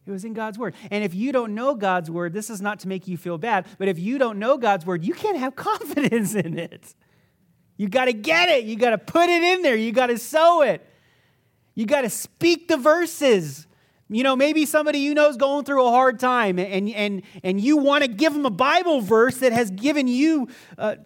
[0.05, 0.75] It was in God's word.
[0.91, 3.67] And if you don't know God's word, this is not to make you feel bad,
[3.79, 6.95] but if you don't know God's word, you can't have confidence in it.
[7.77, 8.65] You got to get it.
[8.65, 9.77] You got to put it in there.
[9.77, 10.87] You got to sow it.
[11.75, 13.67] You got to speak the verses.
[14.09, 17.61] You know, maybe somebody you know is going through a hard time and, and, and
[17.61, 20.97] you want to give them a Bible verse that has given you uh,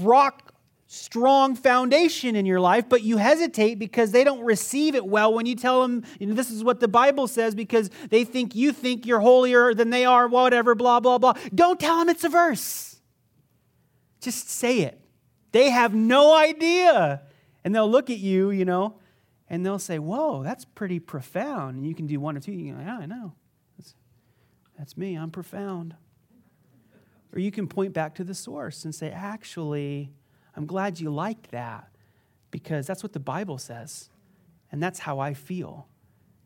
[0.00, 0.51] rock
[0.92, 5.46] strong foundation in your life, but you hesitate because they don't receive it well when
[5.46, 9.20] you tell them, this is what the Bible says because they think you think you're
[9.20, 11.32] holier than they are, whatever, blah, blah, blah.
[11.54, 13.00] Don't tell them it's a verse.
[14.20, 15.00] Just say it.
[15.52, 17.22] They have no idea.
[17.64, 18.96] And they'll look at you, you know,
[19.48, 21.76] and they'll say, Whoa, that's pretty profound.
[21.76, 22.52] And you can do one or two.
[22.52, 23.32] You can go, Yeah, I know.
[23.78, 23.94] That's,
[24.76, 25.14] that's me.
[25.14, 25.94] I'm profound.
[27.32, 30.12] Or you can point back to the source and say, Actually,
[30.56, 31.88] I'm glad you liked that
[32.50, 34.10] because that's what the Bible says.
[34.70, 35.88] And that's how I feel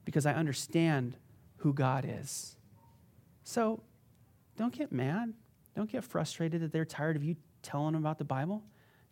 [0.04, 1.16] because I understand
[1.58, 2.56] who God is.
[3.44, 3.82] So
[4.56, 5.32] don't get mad.
[5.74, 8.62] Don't get frustrated that they're tired of you telling them about the Bible.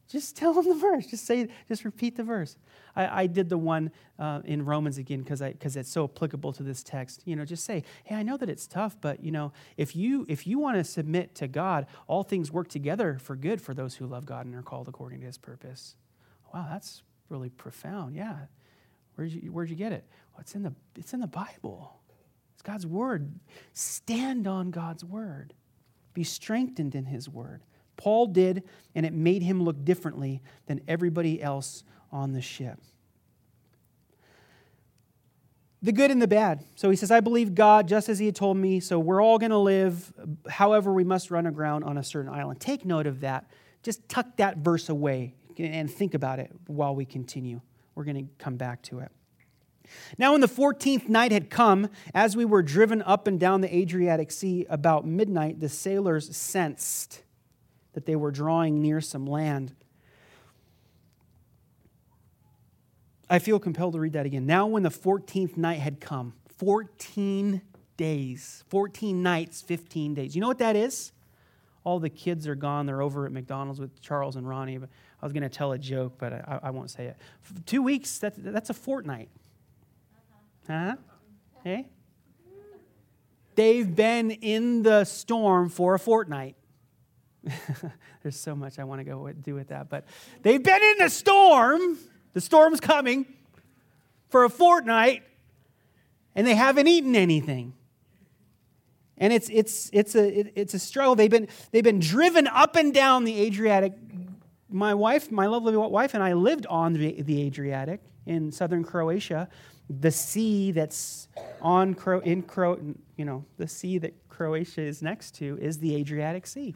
[0.09, 1.07] Just tell them the verse.
[1.07, 2.57] Just say, just repeat the verse.
[2.97, 6.63] I, I did the one uh, in Romans again because because it's so applicable to
[6.63, 7.23] this text.
[7.25, 10.27] You know, just say, hey, I know that it's tough, but you know, if you
[10.29, 13.95] if you want to submit to God, all things work together for good for those
[13.97, 15.97] who love God and are called according to His purpose.
[16.53, 18.15] Wow, that's really profound.
[18.15, 18.37] Yeah,
[19.17, 20.05] where'd you where'd you get it?
[20.33, 22.01] Well, it's in the it's in the Bible.
[22.55, 23.41] It's God's word.
[23.73, 25.55] Stand on God's word.
[26.13, 27.63] Be strengthened in His word.
[27.97, 28.65] Paul did,
[28.95, 32.79] and it made him look differently than everybody else on the ship.
[35.83, 36.65] The good and the bad.
[36.77, 39.39] So he says, I believe God just as he had told me, so we're all
[39.39, 40.13] going to live.
[40.49, 42.59] However, we must run aground on a certain island.
[42.59, 43.51] Take note of that.
[43.83, 47.61] Just tuck that verse away and think about it while we continue.
[47.95, 49.13] We're going to come back to it.
[50.17, 53.77] Now, when the 14th night had come, as we were driven up and down the
[53.77, 57.24] Adriatic Sea about midnight, the sailors sensed
[57.95, 59.75] that they were drawing near some land.
[63.31, 64.47] I feel compelled to read that again.
[64.47, 67.63] Now, when the 14th night had come, 14
[67.97, 70.35] days, 14 nights, 15 days.
[70.35, 71.13] You know what that is?
[71.85, 72.87] All the kids are gone.
[72.87, 74.79] They're over at McDonald's with Charles and Ronnie.
[74.79, 74.89] But
[75.21, 77.17] I was going to tell a joke, but I, I, won't say it.
[77.67, 79.29] Two weeks, that, that's a fortnight.
[80.67, 80.97] Huh?
[81.63, 81.89] Hey?
[83.55, 86.57] They've been in the storm for a fortnight.
[88.23, 89.89] There's so much I want to go do with that.
[89.89, 90.07] But
[90.43, 91.99] they've been in the storm.
[92.33, 93.27] The storm's coming
[94.29, 95.23] for a fortnight,
[96.35, 97.75] and they haven't eaten anything.
[99.17, 101.15] And it's, it's, it's, a, it, it's a struggle.
[101.15, 103.93] They've been, they've been driven up and down the Adriatic.
[104.69, 109.49] My wife, my lovely wife, and I lived on the, the Adriatic in southern Croatia.
[109.89, 111.29] The sea that's
[111.61, 112.81] on Cro- in Cro,
[113.17, 116.75] you know, the sea that Croatia is next to is the Adriatic Sea.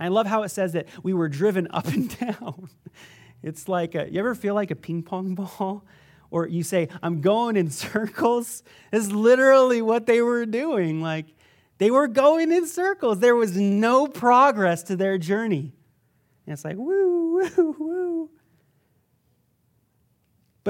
[0.00, 2.70] And I love how it says that we were driven up and down.
[3.42, 5.84] It's like, a, you ever feel like a ping pong ball?
[6.30, 8.62] Or you say, I'm going in circles?
[8.92, 11.02] It's literally what they were doing.
[11.02, 11.26] Like,
[11.78, 13.18] they were going in circles.
[13.18, 15.72] There was no progress to their journey.
[16.46, 18.30] And it's like, woo, woo, woo.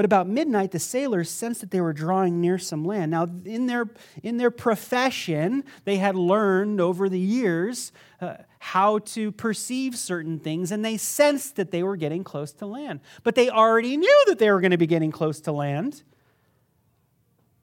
[0.01, 3.11] But about midnight, the sailors sensed that they were drawing near some land.
[3.11, 3.87] Now, in their,
[4.23, 10.71] in their profession, they had learned over the years uh, how to perceive certain things,
[10.71, 13.01] and they sensed that they were getting close to land.
[13.21, 16.01] But they already knew that they were going to be getting close to land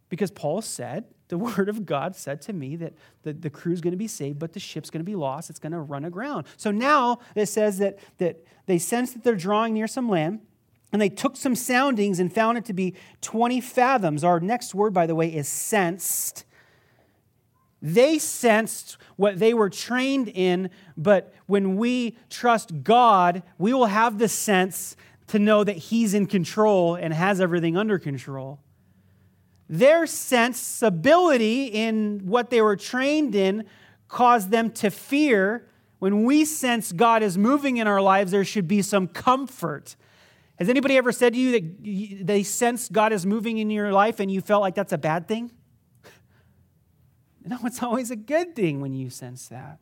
[0.08, 2.92] because Paul said, the word of God said to me that
[3.24, 5.50] the, the crew's going to be saved, but the ship's going to be lost.
[5.50, 6.46] It's going to run aground.
[6.56, 10.38] So now it says that, that they sense that they're drawing near some land.
[10.92, 14.24] And they took some soundings and found it to be 20 fathoms.
[14.24, 16.44] Our next word, by the way, is sensed.
[17.82, 24.18] They sensed what they were trained in, but when we trust God, we will have
[24.18, 24.96] the sense
[25.28, 28.60] to know that He's in control and has everything under control.
[29.68, 33.64] Their sensibility in what they were trained in
[34.08, 35.68] caused them to fear.
[35.98, 39.94] When we sense God is moving in our lives, there should be some comfort.
[40.58, 44.18] Has anybody ever said to you that they sense God is moving in your life
[44.18, 45.52] and you felt like that's a bad thing?
[47.46, 49.78] No, it's always a good thing when you sense that.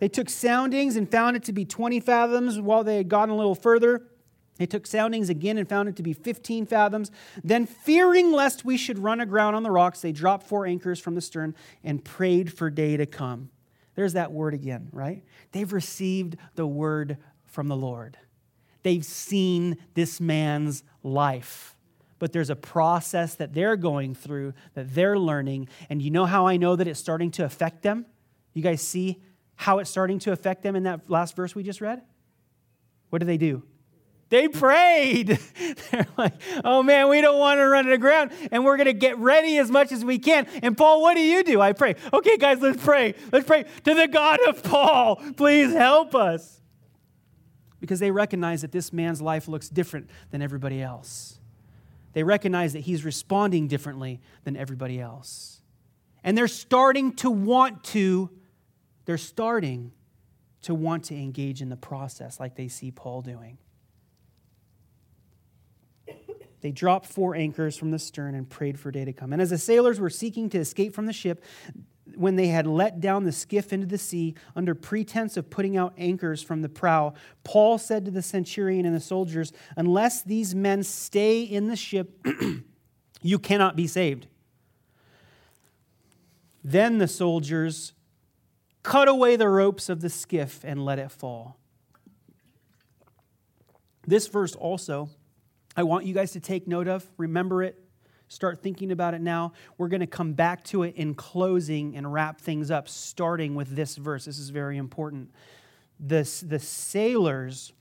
[0.00, 3.36] They took soundings and found it to be 20 fathoms while they had gotten a
[3.36, 4.02] little further.
[4.56, 7.12] They took soundings again and found it to be 15 fathoms.
[7.44, 11.14] Then, fearing lest we should run aground on the rocks, they dropped four anchors from
[11.14, 11.54] the stern
[11.84, 13.50] and prayed for day to come.
[13.94, 15.22] There's that word again, right?
[15.52, 18.18] They've received the word from the Lord.
[18.82, 21.76] They've seen this man's life.
[22.18, 25.68] But there's a process that they're going through, that they're learning.
[25.90, 28.06] And you know how I know that it's starting to affect them?
[28.54, 29.20] You guys see
[29.56, 32.02] how it's starting to affect them in that last verse we just read?
[33.10, 33.62] What do they do?
[34.32, 35.26] They prayed.
[35.90, 36.32] They're like,
[36.64, 39.58] oh man, we don't want to run it aground and we're going to get ready
[39.58, 40.46] as much as we can.
[40.62, 41.60] And Paul, what do you do?
[41.60, 41.96] I pray.
[42.12, 43.14] Okay, guys, let's pray.
[43.30, 45.16] Let's pray to the God of Paul.
[45.36, 46.61] Please help us.
[47.82, 51.40] Because they recognize that this man's life looks different than everybody else.
[52.12, 55.60] They recognize that he's responding differently than everybody else.
[56.22, 58.30] And they're starting to want to
[59.04, 59.90] they're starting
[60.62, 63.58] to want to engage in the process like they see Paul doing.
[66.60, 69.32] They dropped four anchors from the stern and prayed for day to come.
[69.32, 71.44] And as the sailors were seeking to escape from the ship,
[72.16, 75.92] when they had let down the skiff into the sea under pretense of putting out
[75.96, 80.82] anchors from the prow, Paul said to the centurion and the soldiers, Unless these men
[80.82, 82.24] stay in the ship,
[83.22, 84.26] you cannot be saved.
[86.64, 87.92] Then the soldiers
[88.82, 91.58] cut away the ropes of the skiff and let it fall.
[94.06, 95.08] This verse also,
[95.76, 97.81] I want you guys to take note of, remember it,
[98.32, 99.52] start thinking about it now.
[99.76, 103.76] We're going to come back to it in closing and wrap things up, starting with
[103.76, 104.24] this verse.
[104.24, 105.30] This is very important.
[106.00, 107.72] This, the sailors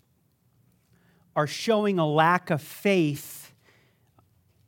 [1.36, 3.54] are showing a lack of faith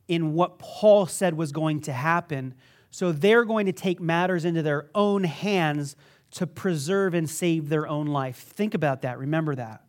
[0.08, 2.54] in what Paul said was going to happen.
[2.90, 5.96] So they're going to take matters into their own hands
[6.32, 8.36] to preserve and save their own life.
[8.36, 9.18] Think about that.
[9.18, 9.82] Remember that.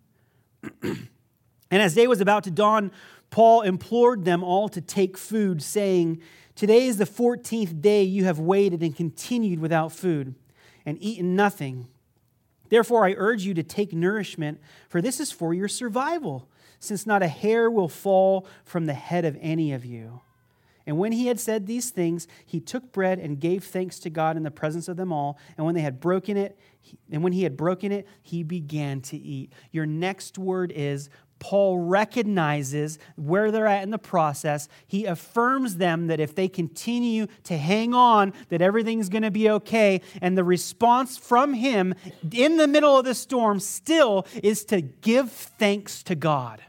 [0.83, 1.07] and
[1.71, 2.91] as day was about to dawn,
[3.29, 6.21] Paul implored them all to take food, saying,
[6.55, 10.35] Today is the 14th day you have waited and continued without food
[10.85, 11.87] and eaten nothing.
[12.69, 16.49] Therefore, I urge you to take nourishment, for this is for your survival,
[16.79, 20.21] since not a hair will fall from the head of any of you.
[20.87, 24.37] And when he had said these things, he took bread and gave thanks to God
[24.37, 25.39] in the presence of them all.
[25.57, 26.59] And when they had broken it,
[27.11, 29.51] and when he had broken it, he began to eat.
[29.71, 31.09] Your next word is
[31.39, 34.67] Paul recognizes where they're at in the process.
[34.87, 39.49] He affirms them that if they continue to hang on, that everything's going to be
[39.49, 40.01] okay.
[40.21, 41.93] And the response from him
[42.31, 46.61] in the middle of the storm still is to give thanks to God.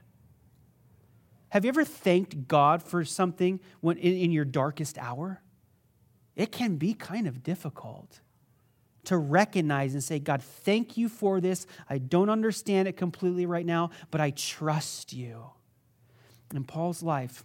[1.50, 5.42] Have you ever thanked God for something when in, in your darkest hour?
[6.34, 8.20] It can be kind of difficult
[9.06, 11.66] to recognize and say, God, thank you for this.
[11.88, 15.44] I don't understand it completely right now, but I trust you.
[16.54, 17.44] And Paul's life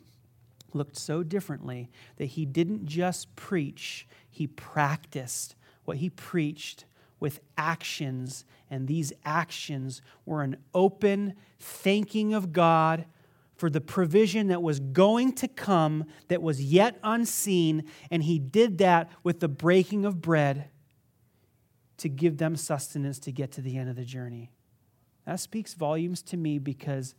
[0.74, 5.56] looked so differently that he didn't just preach, he practiced
[5.86, 6.86] what he preached
[7.20, 8.46] with actions.
[8.70, 13.06] And these actions were an open thanking of God
[13.56, 17.84] for the provision that was going to come that was yet unseen.
[18.10, 20.71] And he did that with the breaking of bread
[22.02, 24.52] to give them sustenance to get to the end of the journey.
[25.28, 27.14] That speaks volumes to me because,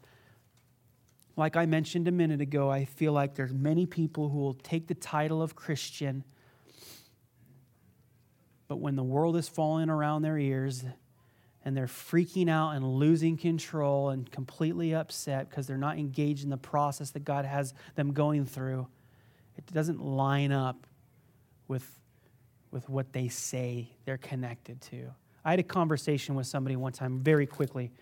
[1.36, 4.88] like I mentioned a minute ago, I feel like there's many people who will take
[4.88, 6.24] the title of Christian,
[8.66, 10.84] but when the world is falling around their ears
[11.64, 16.50] and they're freaking out and losing control and completely upset because they're not engaged in
[16.50, 18.88] the process that God has them going through,
[19.56, 20.88] it doesn't line up
[21.68, 21.88] with
[22.72, 25.12] with what they say they're connected to.
[25.44, 27.92] I had a conversation with somebody one time very quickly.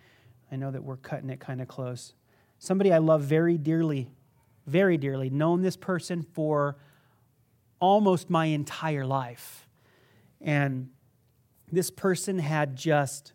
[0.51, 2.13] I know that we're cutting it kind of close.
[2.57, 4.09] Somebody I love very dearly,
[4.65, 6.77] very dearly, known this person for
[7.79, 9.67] almost my entire life.
[10.39, 10.89] And
[11.71, 13.33] this person had just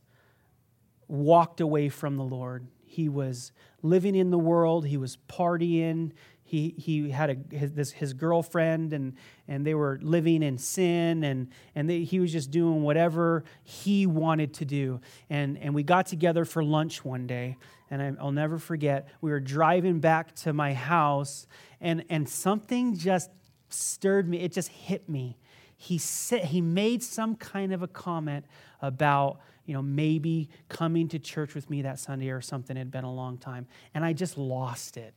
[1.09, 2.67] walked away from the Lord.
[2.85, 6.13] He was living in the world, he was partying,
[6.49, 9.15] he, he had a, his, this, his girlfriend and,
[9.49, 14.07] and they were living in sin and, and they, he was just doing whatever he
[14.07, 15.01] wanted to do.
[15.29, 17.57] And, and we got together for lunch one day
[17.91, 21.47] and I, i'll never forget we were driving back to my house
[21.81, 23.31] and, and something just
[23.69, 25.39] stirred me it just hit me.
[25.77, 28.47] He said he made some kind of a comment
[28.81, 32.91] about you know maybe coming to church with me that sunday or something it had
[32.93, 35.13] been a long time and i just lost it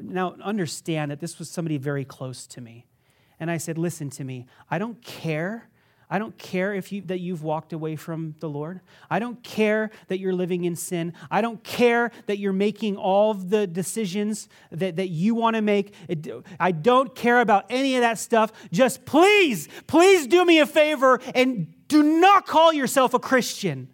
[0.00, 2.86] now, understand that this was somebody very close to me.
[3.38, 4.46] And I said, Listen to me.
[4.70, 5.68] I don't care.
[6.10, 8.80] I don't care if you, that you've walked away from the Lord.
[9.10, 11.14] I don't care that you're living in sin.
[11.30, 15.94] I don't care that you're making all the decisions that, that you want to make.
[16.60, 18.52] I don't care about any of that stuff.
[18.70, 23.88] Just please, please do me a favor and do not call yourself a Christian.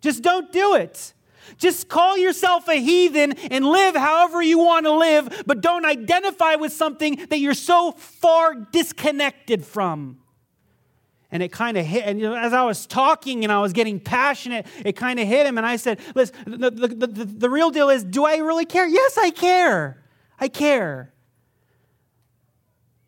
[0.00, 1.14] Just don't do it.
[1.58, 6.54] Just call yourself a heathen and live however you want to live, but don't identify
[6.56, 10.18] with something that you're so far disconnected from.
[11.30, 14.66] And it kind of hit, and as I was talking and I was getting passionate,
[14.84, 15.58] it kind of hit him.
[15.58, 18.86] And I said, Listen, the, the, the, the real deal is do I really care?
[18.86, 20.02] Yes, I care.
[20.38, 21.12] I care.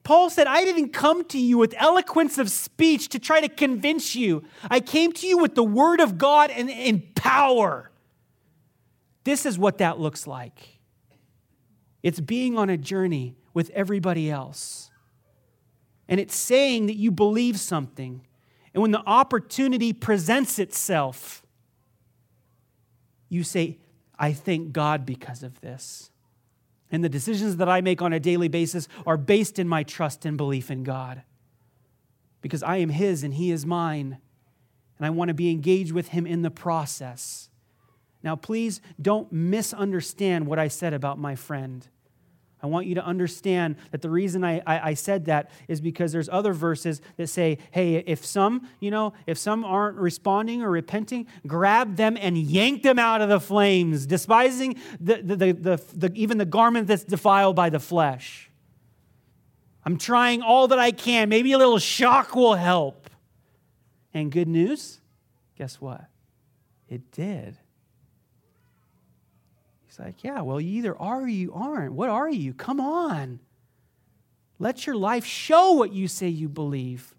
[0.09, 4.17] Paul said, I didn't come to you with eloquence of speech to try to convince
[4.17, 4.43] you.
[4.71, 7.88] I came to you with the word of God and in power.
[9.29, 10.79] This is what that looks like
[12.03, 14.91] it's being on a journey with everybody else.
[16.09, 18.27] And it's saying that you believe something.
[18.73, 21.43] And when the opportunity presents itself,
[23.29, 23.77] you say,
[24.19, 26.11] I thank God because of this.
[26.91, 30.25] And the decisions that I make on a daily basis are based in my trust
[30.25, 31.23] and belief in God.
[32.41, 34.17] Because I am His and He is mine.
[34.97, 37.48] And I want to be engaged with Him in the process.
[38.23, 41.87] Now, please don't misunderstand what I said about my friend.
[42.61, 46.11] I want you to understand that the reason I, I, I, said that is because
[46.11, 50.71] there's other verses that say, hey, if some, you know, if some aren't responding or
[50.71, 55.85] repenting, grab them and yank them out of the flames, despising the, the, the, the,
[55.95, 58.51] the even the garment that's defiled by the flesh.
[59.85, 61.29] I'm trying all that I can.
[61.29, 63.09] Maybe a little shock will help.
[64.13, 65.01] And good news,
[65.57, 66.07] guess what?
[66.89, 67.57] It did
[69.99, 71.93] like, yeah, well, you either are or you aren't.
[71.93, 72.55] What are you?
[72.55, 73.41] Come on.
[74.59, 77.15] Let your life show what you say you believe.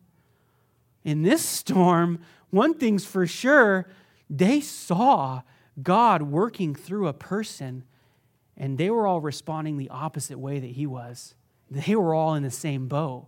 [1.04, 2.20] In this storm,
[2.50, 3.88] one thing's for sure
[4.30, 5.42] they saw
[5.82, 7.84] God working through a person,
[8.58, 11.36] and they were all responding the opposite way that he was.
[11.72, 13.28] They were all in the same boat.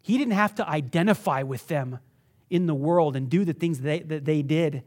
[0.00, 1.98] He didn't have to identify with them
[2.48, 4.84] in the world and do the things they, that they did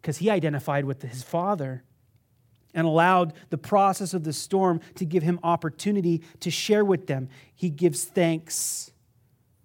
[0.00, 1.82] because he identified with his father
[2.74, 7.28] and allowed the process of the storm to give him opportunity to share with them.
[7.54, 8.90] He gives thanks.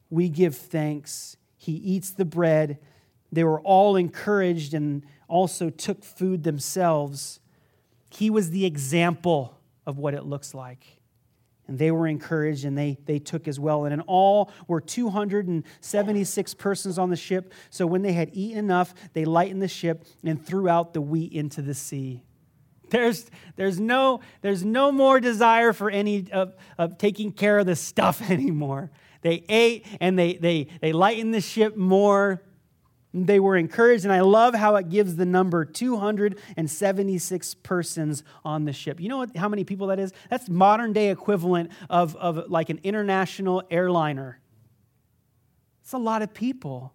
[0.10, 1.38] We give thanks.
[1.58, 2.80] He eats the bread.
[3.32, 7.40] They were all encouraged and also took food themselves.
[8.10, 10.86] He was the example of what it looks like.
[11.68, 13.86] And they were encouraged and they, they took as well.
[13.86, 17.54] And in all were 276 persons on the ship.
[17.70, 21.32] So when they had eaten enough, they lightened the ship and threw out the wheat
[21.32, 22.24] into the sea.
[23.00, 27.76] There's, there's, no, there's no more desire for any of, of taking care of the
[27.76, 28.92] stuff anymore.
[29.22, 32.42] They ate and they, they, they lightened the ship more.
[33.14, 38.74] They were encouraged, and I love how it gives the number 276 persons on the
[38.74, 39.00] ship.
[39.00, 40.14] You know what, how many people that is?
[40.30, 44.40] That's modern day equivalent of, of like an international airliner.
[45.82, 46.94] It's a lot of people.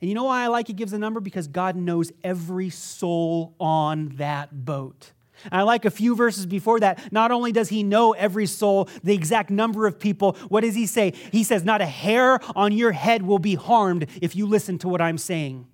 [0.00, 1.20] And you know why I like it gives a number?
[1.20, 5.12] Because God knows every soul on that boat.
[5.50, 7.12] I like a few verses before that.
[7.12, 10.86] Not only does he know every soul, the exact number of people, what does he
[10.86, 11.12] say?
[11.32, 14.88] He says, Not a hair on your head will be harmed if you listen to
[14.88, 15.66] what I'm saying.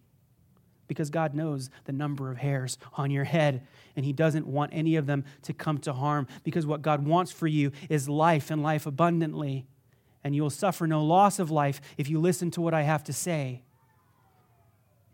[0.88, 4.96] Because God knows the number of hairs on your head, and He doesn't want any
[4.96, 6.26] of them to come to harm.
[6.42, 9.66] Because what God wants for you is life and life abundantly.
[10.24, 13.04] And you will suffer no loss of life if you listen to what I have
[13.04, 13.62] to say.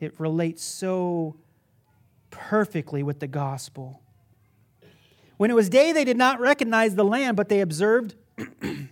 [0.00, 1.36] It relates so
[2.30, 4.02] perfectly with the gospel.
[5.36, 8.14] When it was day, they did not recognize the land, but they observed.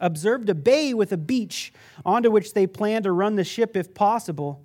[0.00, 1.72] observed a bay with a beach
[2.04, 4.62] onto which they planned to run the ship if possible.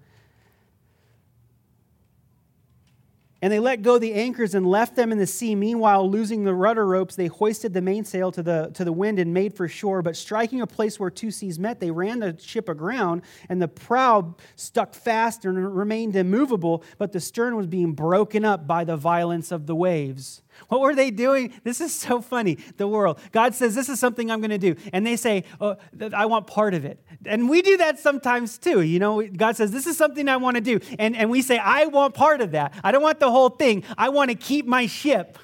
[3.41, 5.55] And they let go the anchors and left them in the sea.
[5.55, 9.34] Meanwhile, losing the rudder ropes, they hoisted the mainsail to the, to the wind and
[9.34, 10.01] made for shore.
[10.01, 13.70] But striking a place where two seas met, they ran the ship aground, and the
[13.70, 18.97] prow stuck fast and remained immovable, but the stern was being broken up by the
[18.97, 20.41] violence of the waves.
[20.68, 21.53] What were they doing?
[21.64, 22.57] This is so funny.
[22.78, 23.20] The world.
[23.32, 24.76] God says, This is something I'm going to do.
[24.93, 25.78] And they say, oh,
[26.14, 27.03] I want part of it.
[27.26, 28.82] And we do that sometimes too.
[28.82, 30.80] You know, God says, This is something I want to do.
[30.97, 32.74] And, and we say, I want part of that.
[32.84, 33.84] I don't want the whole thing.
[33.97, 35.38] I want to keep my ship.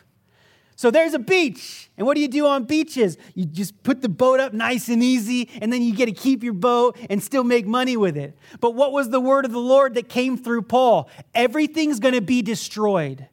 [0.77, 1.89] So there's a beach.
[1.97, 3.17] And what do you do on beaches?
[3.33, 6.43] You just put the boat up nice and easy, and then you get to keep
[6.43, 8.37] your boat and still make money with it.
[8.59, 11.09] But what was the word of the Lord that came through Paul?
[11.33, 13.29] Everything's going to be destroyed.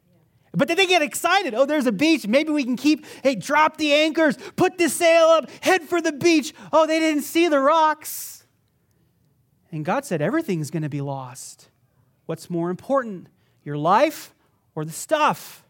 [0.55, 1.55] But then they get excited.
[1.55, 2.27] Oh, there's a beach.
[2.27, 6.13] Maybe we can keep, hey, drop the anchors, put the sail up, head for the
[6.13, 6.53] beach.
[6.73, 8.45] Oh, they didn't see the rocks.
[9.71, 11.71] And God said everything's going to be lost.
[12.27, 13.29] What's more important,
[13.65, 14.35] your life
[14.75, 15.65] or the stuff?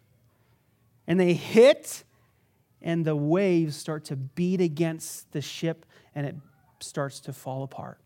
[1.06, 2.02] And they hit,
[2.80, 6.34] and the waves start to beat against the ship, and it
[6.80, 7.98] starts to fall apart.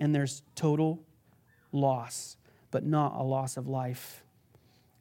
[0.00, 1.04] And there's total
[1.70, 2.36] loss,
[2.72, 4.24] but not a loss of life.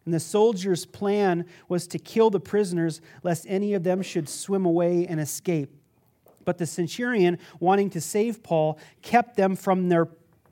[0.06, 4.66] And the soldiers' plan was to kill the prisoners, lest any of them should swim
[4.66, 5.76] away and escape.
[6.46, 10.08] But the centurion, wanting to save Paul, kept them from their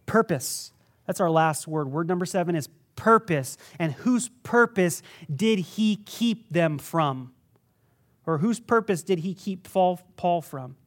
[0.08, 0.72] purpose.
[1.06, 1.92] That's our last word.
[1.92, 3.58] Word number seven is purpose.
[3.78, 7.32] And whose purpose did he keep them from?
[8.26, 10.78] Or whose purpose did he keep Paul from?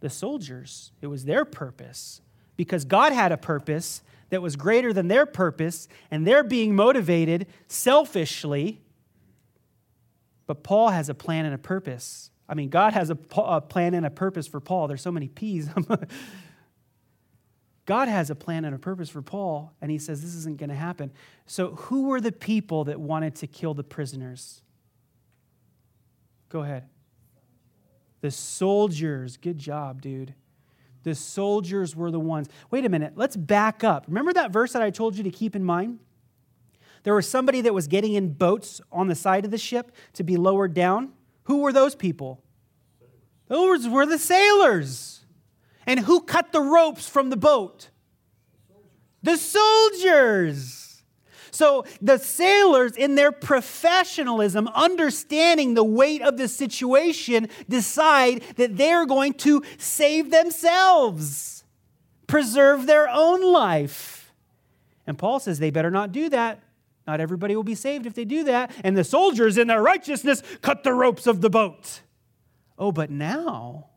[0.00, 0.92] The soldiers.
[1.00, 2.20] It was their purpose.
[2.56, 7.46] Because God had a purpose that was greater than their purpose, and they're being motivated
[7.66, 8.80] selfishly.
[10.46, 12.30] But Paul has a plan and a purpose.
[12.48, 14.88] I mean, God has a, a plan and a purpose for Paul.
[14.88, 15.68] There's so many P's.
[17.88, 20.68] God has a plan and a purpose for Paul, and he says this isn't going
[20.68, 21.10] to happen.
[21.46, 24.62] So, who were the people that wanted to kill the prisoners?
[26.50, 26.88] Go ahead.
[28.20, 29.36] The soldiers.
[29.36, 30.34] Good job, dude.
[31.02, 32.48] The soldiers were the ones.
[32.70, 34.04] Wait a minute, let's back up.
[34.08, 36.00] Remember that verse that I told you to keep in mind?
[37.04, 40.24] There was somebody that was getting in boats on the side of the ship to
[40.24, 41.12] be lowered down.
[41.44, 42.42] Who were those people?
[43.46, 45.24] Those were the sailors.
[45.86, 47.88] And who cut the ropes from the boat?
[49.22, 50.77] The soldiers.
[51.58, 59.06] So the sailors, in their professionalism, understanding the weight of the situation, decide that they're
[59.06, 61.64] going to save themselves,
[62.28, 64.32] preserve their own life.
[65.04, 66.62] And Paul says they better not do that.
[67.08, 68.70] Not everybody will be saved if they do that.
[68.84, 72.02] And the soldiers, in their righteousness, cut the ropes of the boat.
[72.78, 73.88] Oh, but now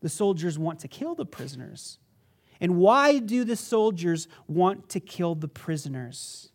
[0.00, 2.00] the soldiers want to kill the prisoners.
[2.60, 6.50] And why do the soldiers want to kill the prisoners?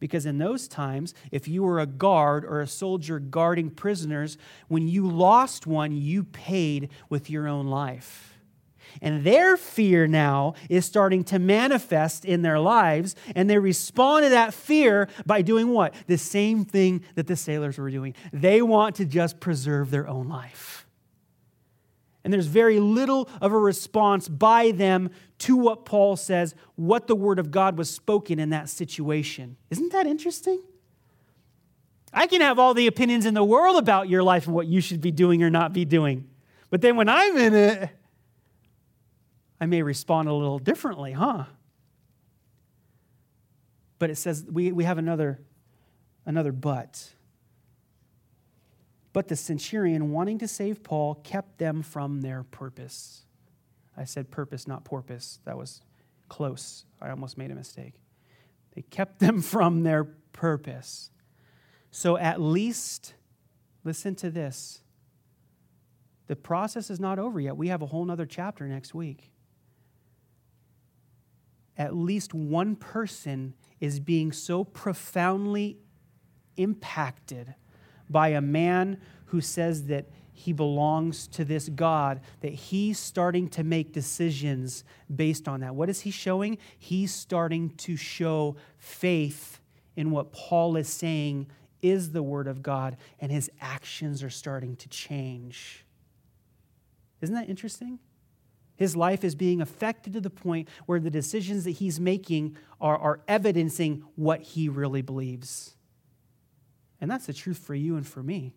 [0.00, 4.38] Because in those times, if you were a guard or a soldier guarding prisoners,
[4.68, 8.38] when you lost one, you paid with your own life.
[9.02, 14.30] And their fear now is starting to manifest in their lives, and they respond to
[14.30, 15.94] that fear by doing what?
[16.06, 18.14] The same thing that the sailors were doing.
[18.32, 20.77] They want to just preserve their own life.
[22.28, 25.08] And there's very little of a response by them
[25.38, 29.56] to what Paul says, what the word of God was spoken in that situation.
[29.70, 30.62] Isn't that interesting?
[32.12, 34.82] I can have all the opinions in the world about your life and what you
[34.82, 36.28] should be doing or not be doing.
[36.68, 37.88] But then when I'm in it,
[39.58, 41.44] I may respond a little differently, huh?
[43.98, 45.40] But it says we, we have another,
[46.26, 47.08] another but.
[49.12, 53.24] But the centurion, wanting to save Paul, kept them from their purpose.
[53.96, 55.40] I said purpose, not porpoise.
[55.44, 55.80] That was
[56.28, 56.84] close.
[57.00, 57.94] I almost made a mistake.
[58.74, 61.10] They kept them from their purpose.
[61.90, 63.14] So at least,
[63.82, 64.82] listen to this.
[66.26, 67.56] The process is not over yet.
[67.56, 69.32] We have a whole nother chapter next week.
[71.76, 75.78] At least one person is being so profoundly
[76.56, 77.54] impacted
[78.10, 83.64] by a man who says that he belongs to this God, that he's starting to
[83.64, 84.84] make decisions
[85.14, 85.74] based on that.
[85.74, 86.58] What is he showing?
[86.78, 89.60] He's starting to show faith
[89.96, 91.48] in what Paul is saying
[91.82, 95.84] is the Word of God, and his actions are starting to change.
[97.20, 97.98] Isn't that interesting?
[98.76, 102.96] His life is being affected to the point where the decisions that he's making are,
[102.96, 105.74] are evidencing what he really believes.
[107.00, 108.54] And that's the truth for you and for me.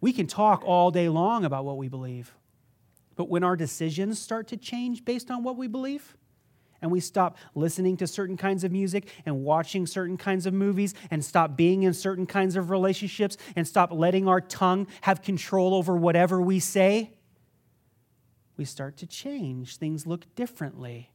[0.00, 2.34] We can talk all day long about what we believe,
[3.16, 6.16] but when our decisions start to change based on what we believe,
[6.82, 10.94] and we stop listening to certain kinds of music and watching certain kinds of movies
[11.10, 15.74] and stop being in certain kinds of relationships and stop letting our tongue have control
[15.74, 17.10] over whatever we say,
[18.56, 19.76] we start to change.
[19.76, 21.10] Things look differently.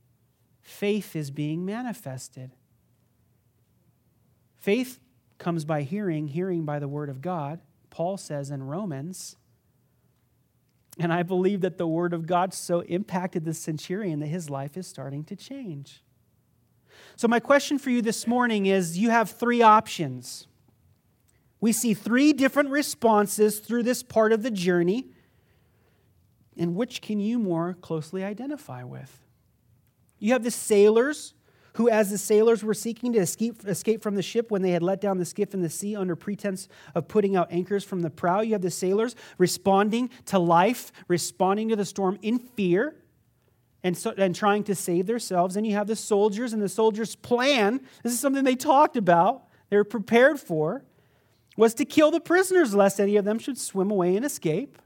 [0.62, 2.52] Faith is being manifested.
[4.66, 5.00] Faith
[5.38, 7.60] comes by hearing, hearing by the word of God.
[7.92, 9.36] Paul says in Romans.
[10.98, 14.76] And I believe that the word of God so impacted the centurion that his life
[14.76, 16.04] is starting to change.
[17.16, 20.48] So, my question for you this morning is you have three options.
[21.62, 25.12] We see three different responses through this part of the journey.
[26.58, 29.22] And which can you more closely identify with?
[30.18, 31.36] You have the sailors
[31.76, 34.82] who, as the sailors were seeking to escape, escape from the ship when they had
[34.82, 38.10] let down the skiff in the sea under pretense of putting out anchors from the
[38.10, 42.96] prow, you have the sailors responding to life, responding to the storm in fear.
[43.84, 45.56] And, so, and trying to save themselves.
[45.56, 49.44] And you have the soldiers, and the soldiers' plan this is something they talked about,
[49.70, 50.84] they were prepared for,
[51.56, 54.80] was to kill the prisoners, lest any of them should swim away and escape.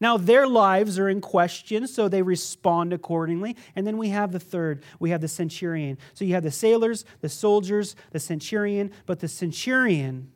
[0.00, 3.56] Now, their lives are in question, so they respond accordingly.
[3.74, 5.98] And then we have the third we have the centurion.
[6.14, 10.30] So you have the sailors, the soldiers, the centurion, but the centurion,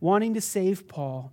[0.00, 1.32] wanting to save Paul,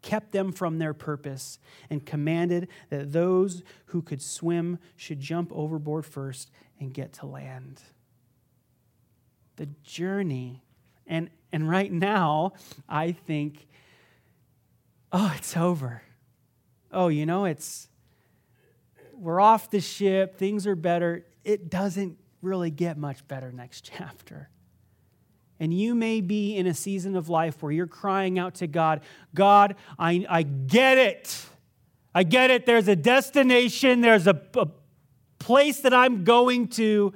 [0.00, 6.04] kept them from their purpose and commanded that those who could swim should jump overboard
[6.04, 7.80] first and get to land.
[9.54, 10.64] The journey.
[11.06, 12.54] And, and right now,
[12.88, 13.68] I think,
[15.12, 16.02] oh, it's over
[16.92, 17.88] oh, you know, it's,
[19.14, 21.24] we're off the ship, things are better.
[21.44, 24.48] It doesn't really get much better next chapter.
[25.60, 29.00] And you may be in a season of life where you're crying out to God,
[29.32, 31.46] God, I, I get it.
[32.14, 32.66] I get it.
[32.66, 34.66] There's a destination, there's a, a
[35.38, 37.12] place that I'm going to,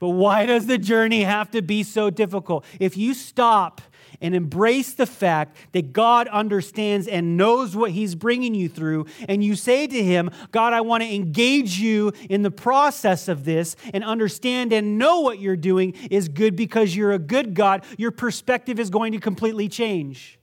[0.00, 2.64] but why does the journey have to be so difficult?
[2.78, 3.80] If you stop
[4.20, 9.42] and embrace the fact that God understands and knows what He's bringing you through, and
[9.42, 13.76] you say to Him, God, I want to engage you in the process of this
[13.92, 18.10] and understand and know what you're doing is good because you're a good God, your
[18.10, 20.38] perspective is going to completely change.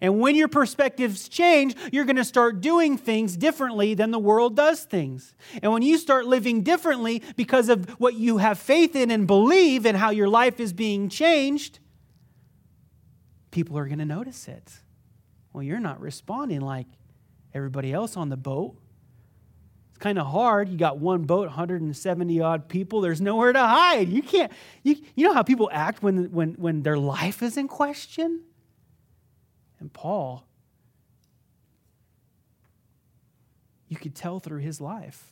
[0.00, 4.56] And when your perspectives change, you're going to start doing things differently than the world
[4.56, 5.34] does things.
[5.62, 9.84] And when you start living differently because of what you have faith in and believe
[9.84, 11.78] and how your life is being changed,
[13.52, 14.72] people are going to notice it.
[15.52, 16.86] Well, you're not responding like
[17.54, 18.76] everybody else on the boat.
[19.90, 20.68] It's kind of hard.
[20.68, 23.00] You got one boat, 170 odd people.
[23.00, 24.08] There's nowhere to hide.
[24.08, 24.50] You can't,
[24.82, 28.42] you, you know how people act when, when, when their life is in question?
[29.78, 30.44] And Paul,
[33.88, 35.28] you could tell through his life.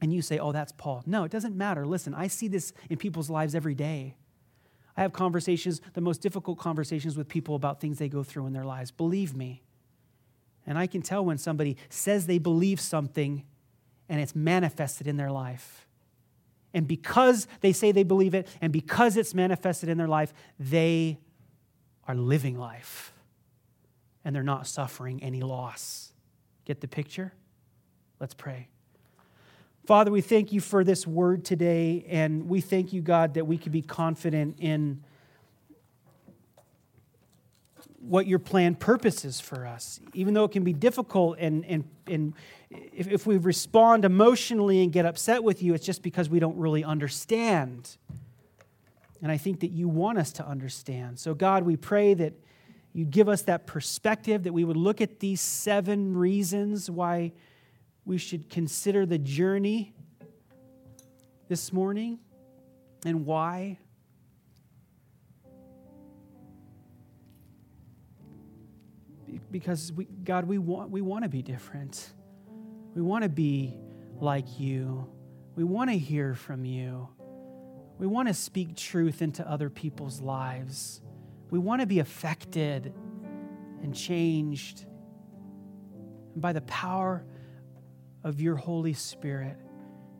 [0.00, 1.02] And you say, oh, that's Paul.
[1.04, 1.86] No, it doesn't matter.
[1.86, 4.14] Listen, I see this in people's lives every day.
[4.96, 8.52] I have conversations, the most difficult conversations with people about things they go through in
[8.52, 8.90] their lives.
[8.90, 9.62] Believe me.
[10.66, 13.44] And I can tell when somebody says they believe something
[14.08, 15.86] and it's manifested in their life.
[16.72, 21.18] And because they say they believe it and because it's manifested in their life, they
[22.06, 23.12] are living life
[24.24, 26.12] and they're not suffering any loss.
[26.64, 27.32] Get the picture?
[28.20, 28.68] Let's pray.
[29.86, 33.58] Father, we thank you for this word today, and we thank you, God, that we
[33.58, 35.02] can be confident in
[37.98, 40.00] what your plan purpose is for us.
[40.14, 42.34] Even though it can be difficult, and, and, and
[42.70, 46.56] if, if we respond emotionally and get upset with you, it's just because we don't
[46.56, 47.96] really understand.
[49.22, 51.18] And I think that you want us to understand.
[51.18, 52.32] So, God, we pray that
[52.92, 57.32] you give us that perspective, that we would look at these seven reasons why
[58.10, 59.94] we should consider the journey
[61.46, 62.18] this morning
[63.06, 63.78] and why.
[69.52, 72.10] Because we, God, we want, we want to be different.
[72.96, 73.78] We want to be
[74.18, 75.08] like you.
[75.54, 77.08] We want to hear from you.
[77.96, 81.00] We want to speak truth into other people's lives.
[81.52, 82.92] We want to be affected
[83.84, 84.86] and changed.
[86.34, 87.24] By the power
[88.24, 89.56] of your Holy Spirit,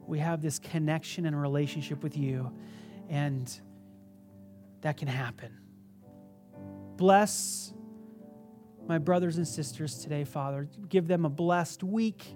[0.06, 2.52] we have this connection and relationship with you,
[3.08, 3.60] and
[4.80, 5.58] that can happen.
[6.96, 7.72] Bless
[8.86, 10.68] my brothers and sisters today, Father.
[10.88, 12.34] Give them a blessed week.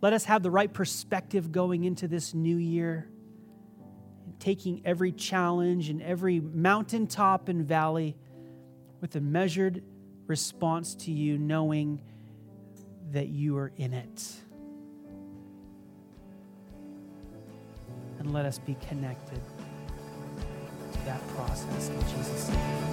[0.00, 3.10] Let us have the right perspective going into this new year,
[4.38, 8.16] taking every challenge and every mountaintop and valley
[9.00, 9.82] with a measured
[10.26, 12.00] response to you, knowing
[13.12, 14.34] that you are in it.
[18.18, 19.40] And let us be connected
[20.92, 22.90] to that process in Jesus' name.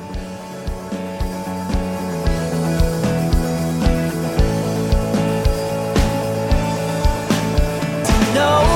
[8.38, 8.67] know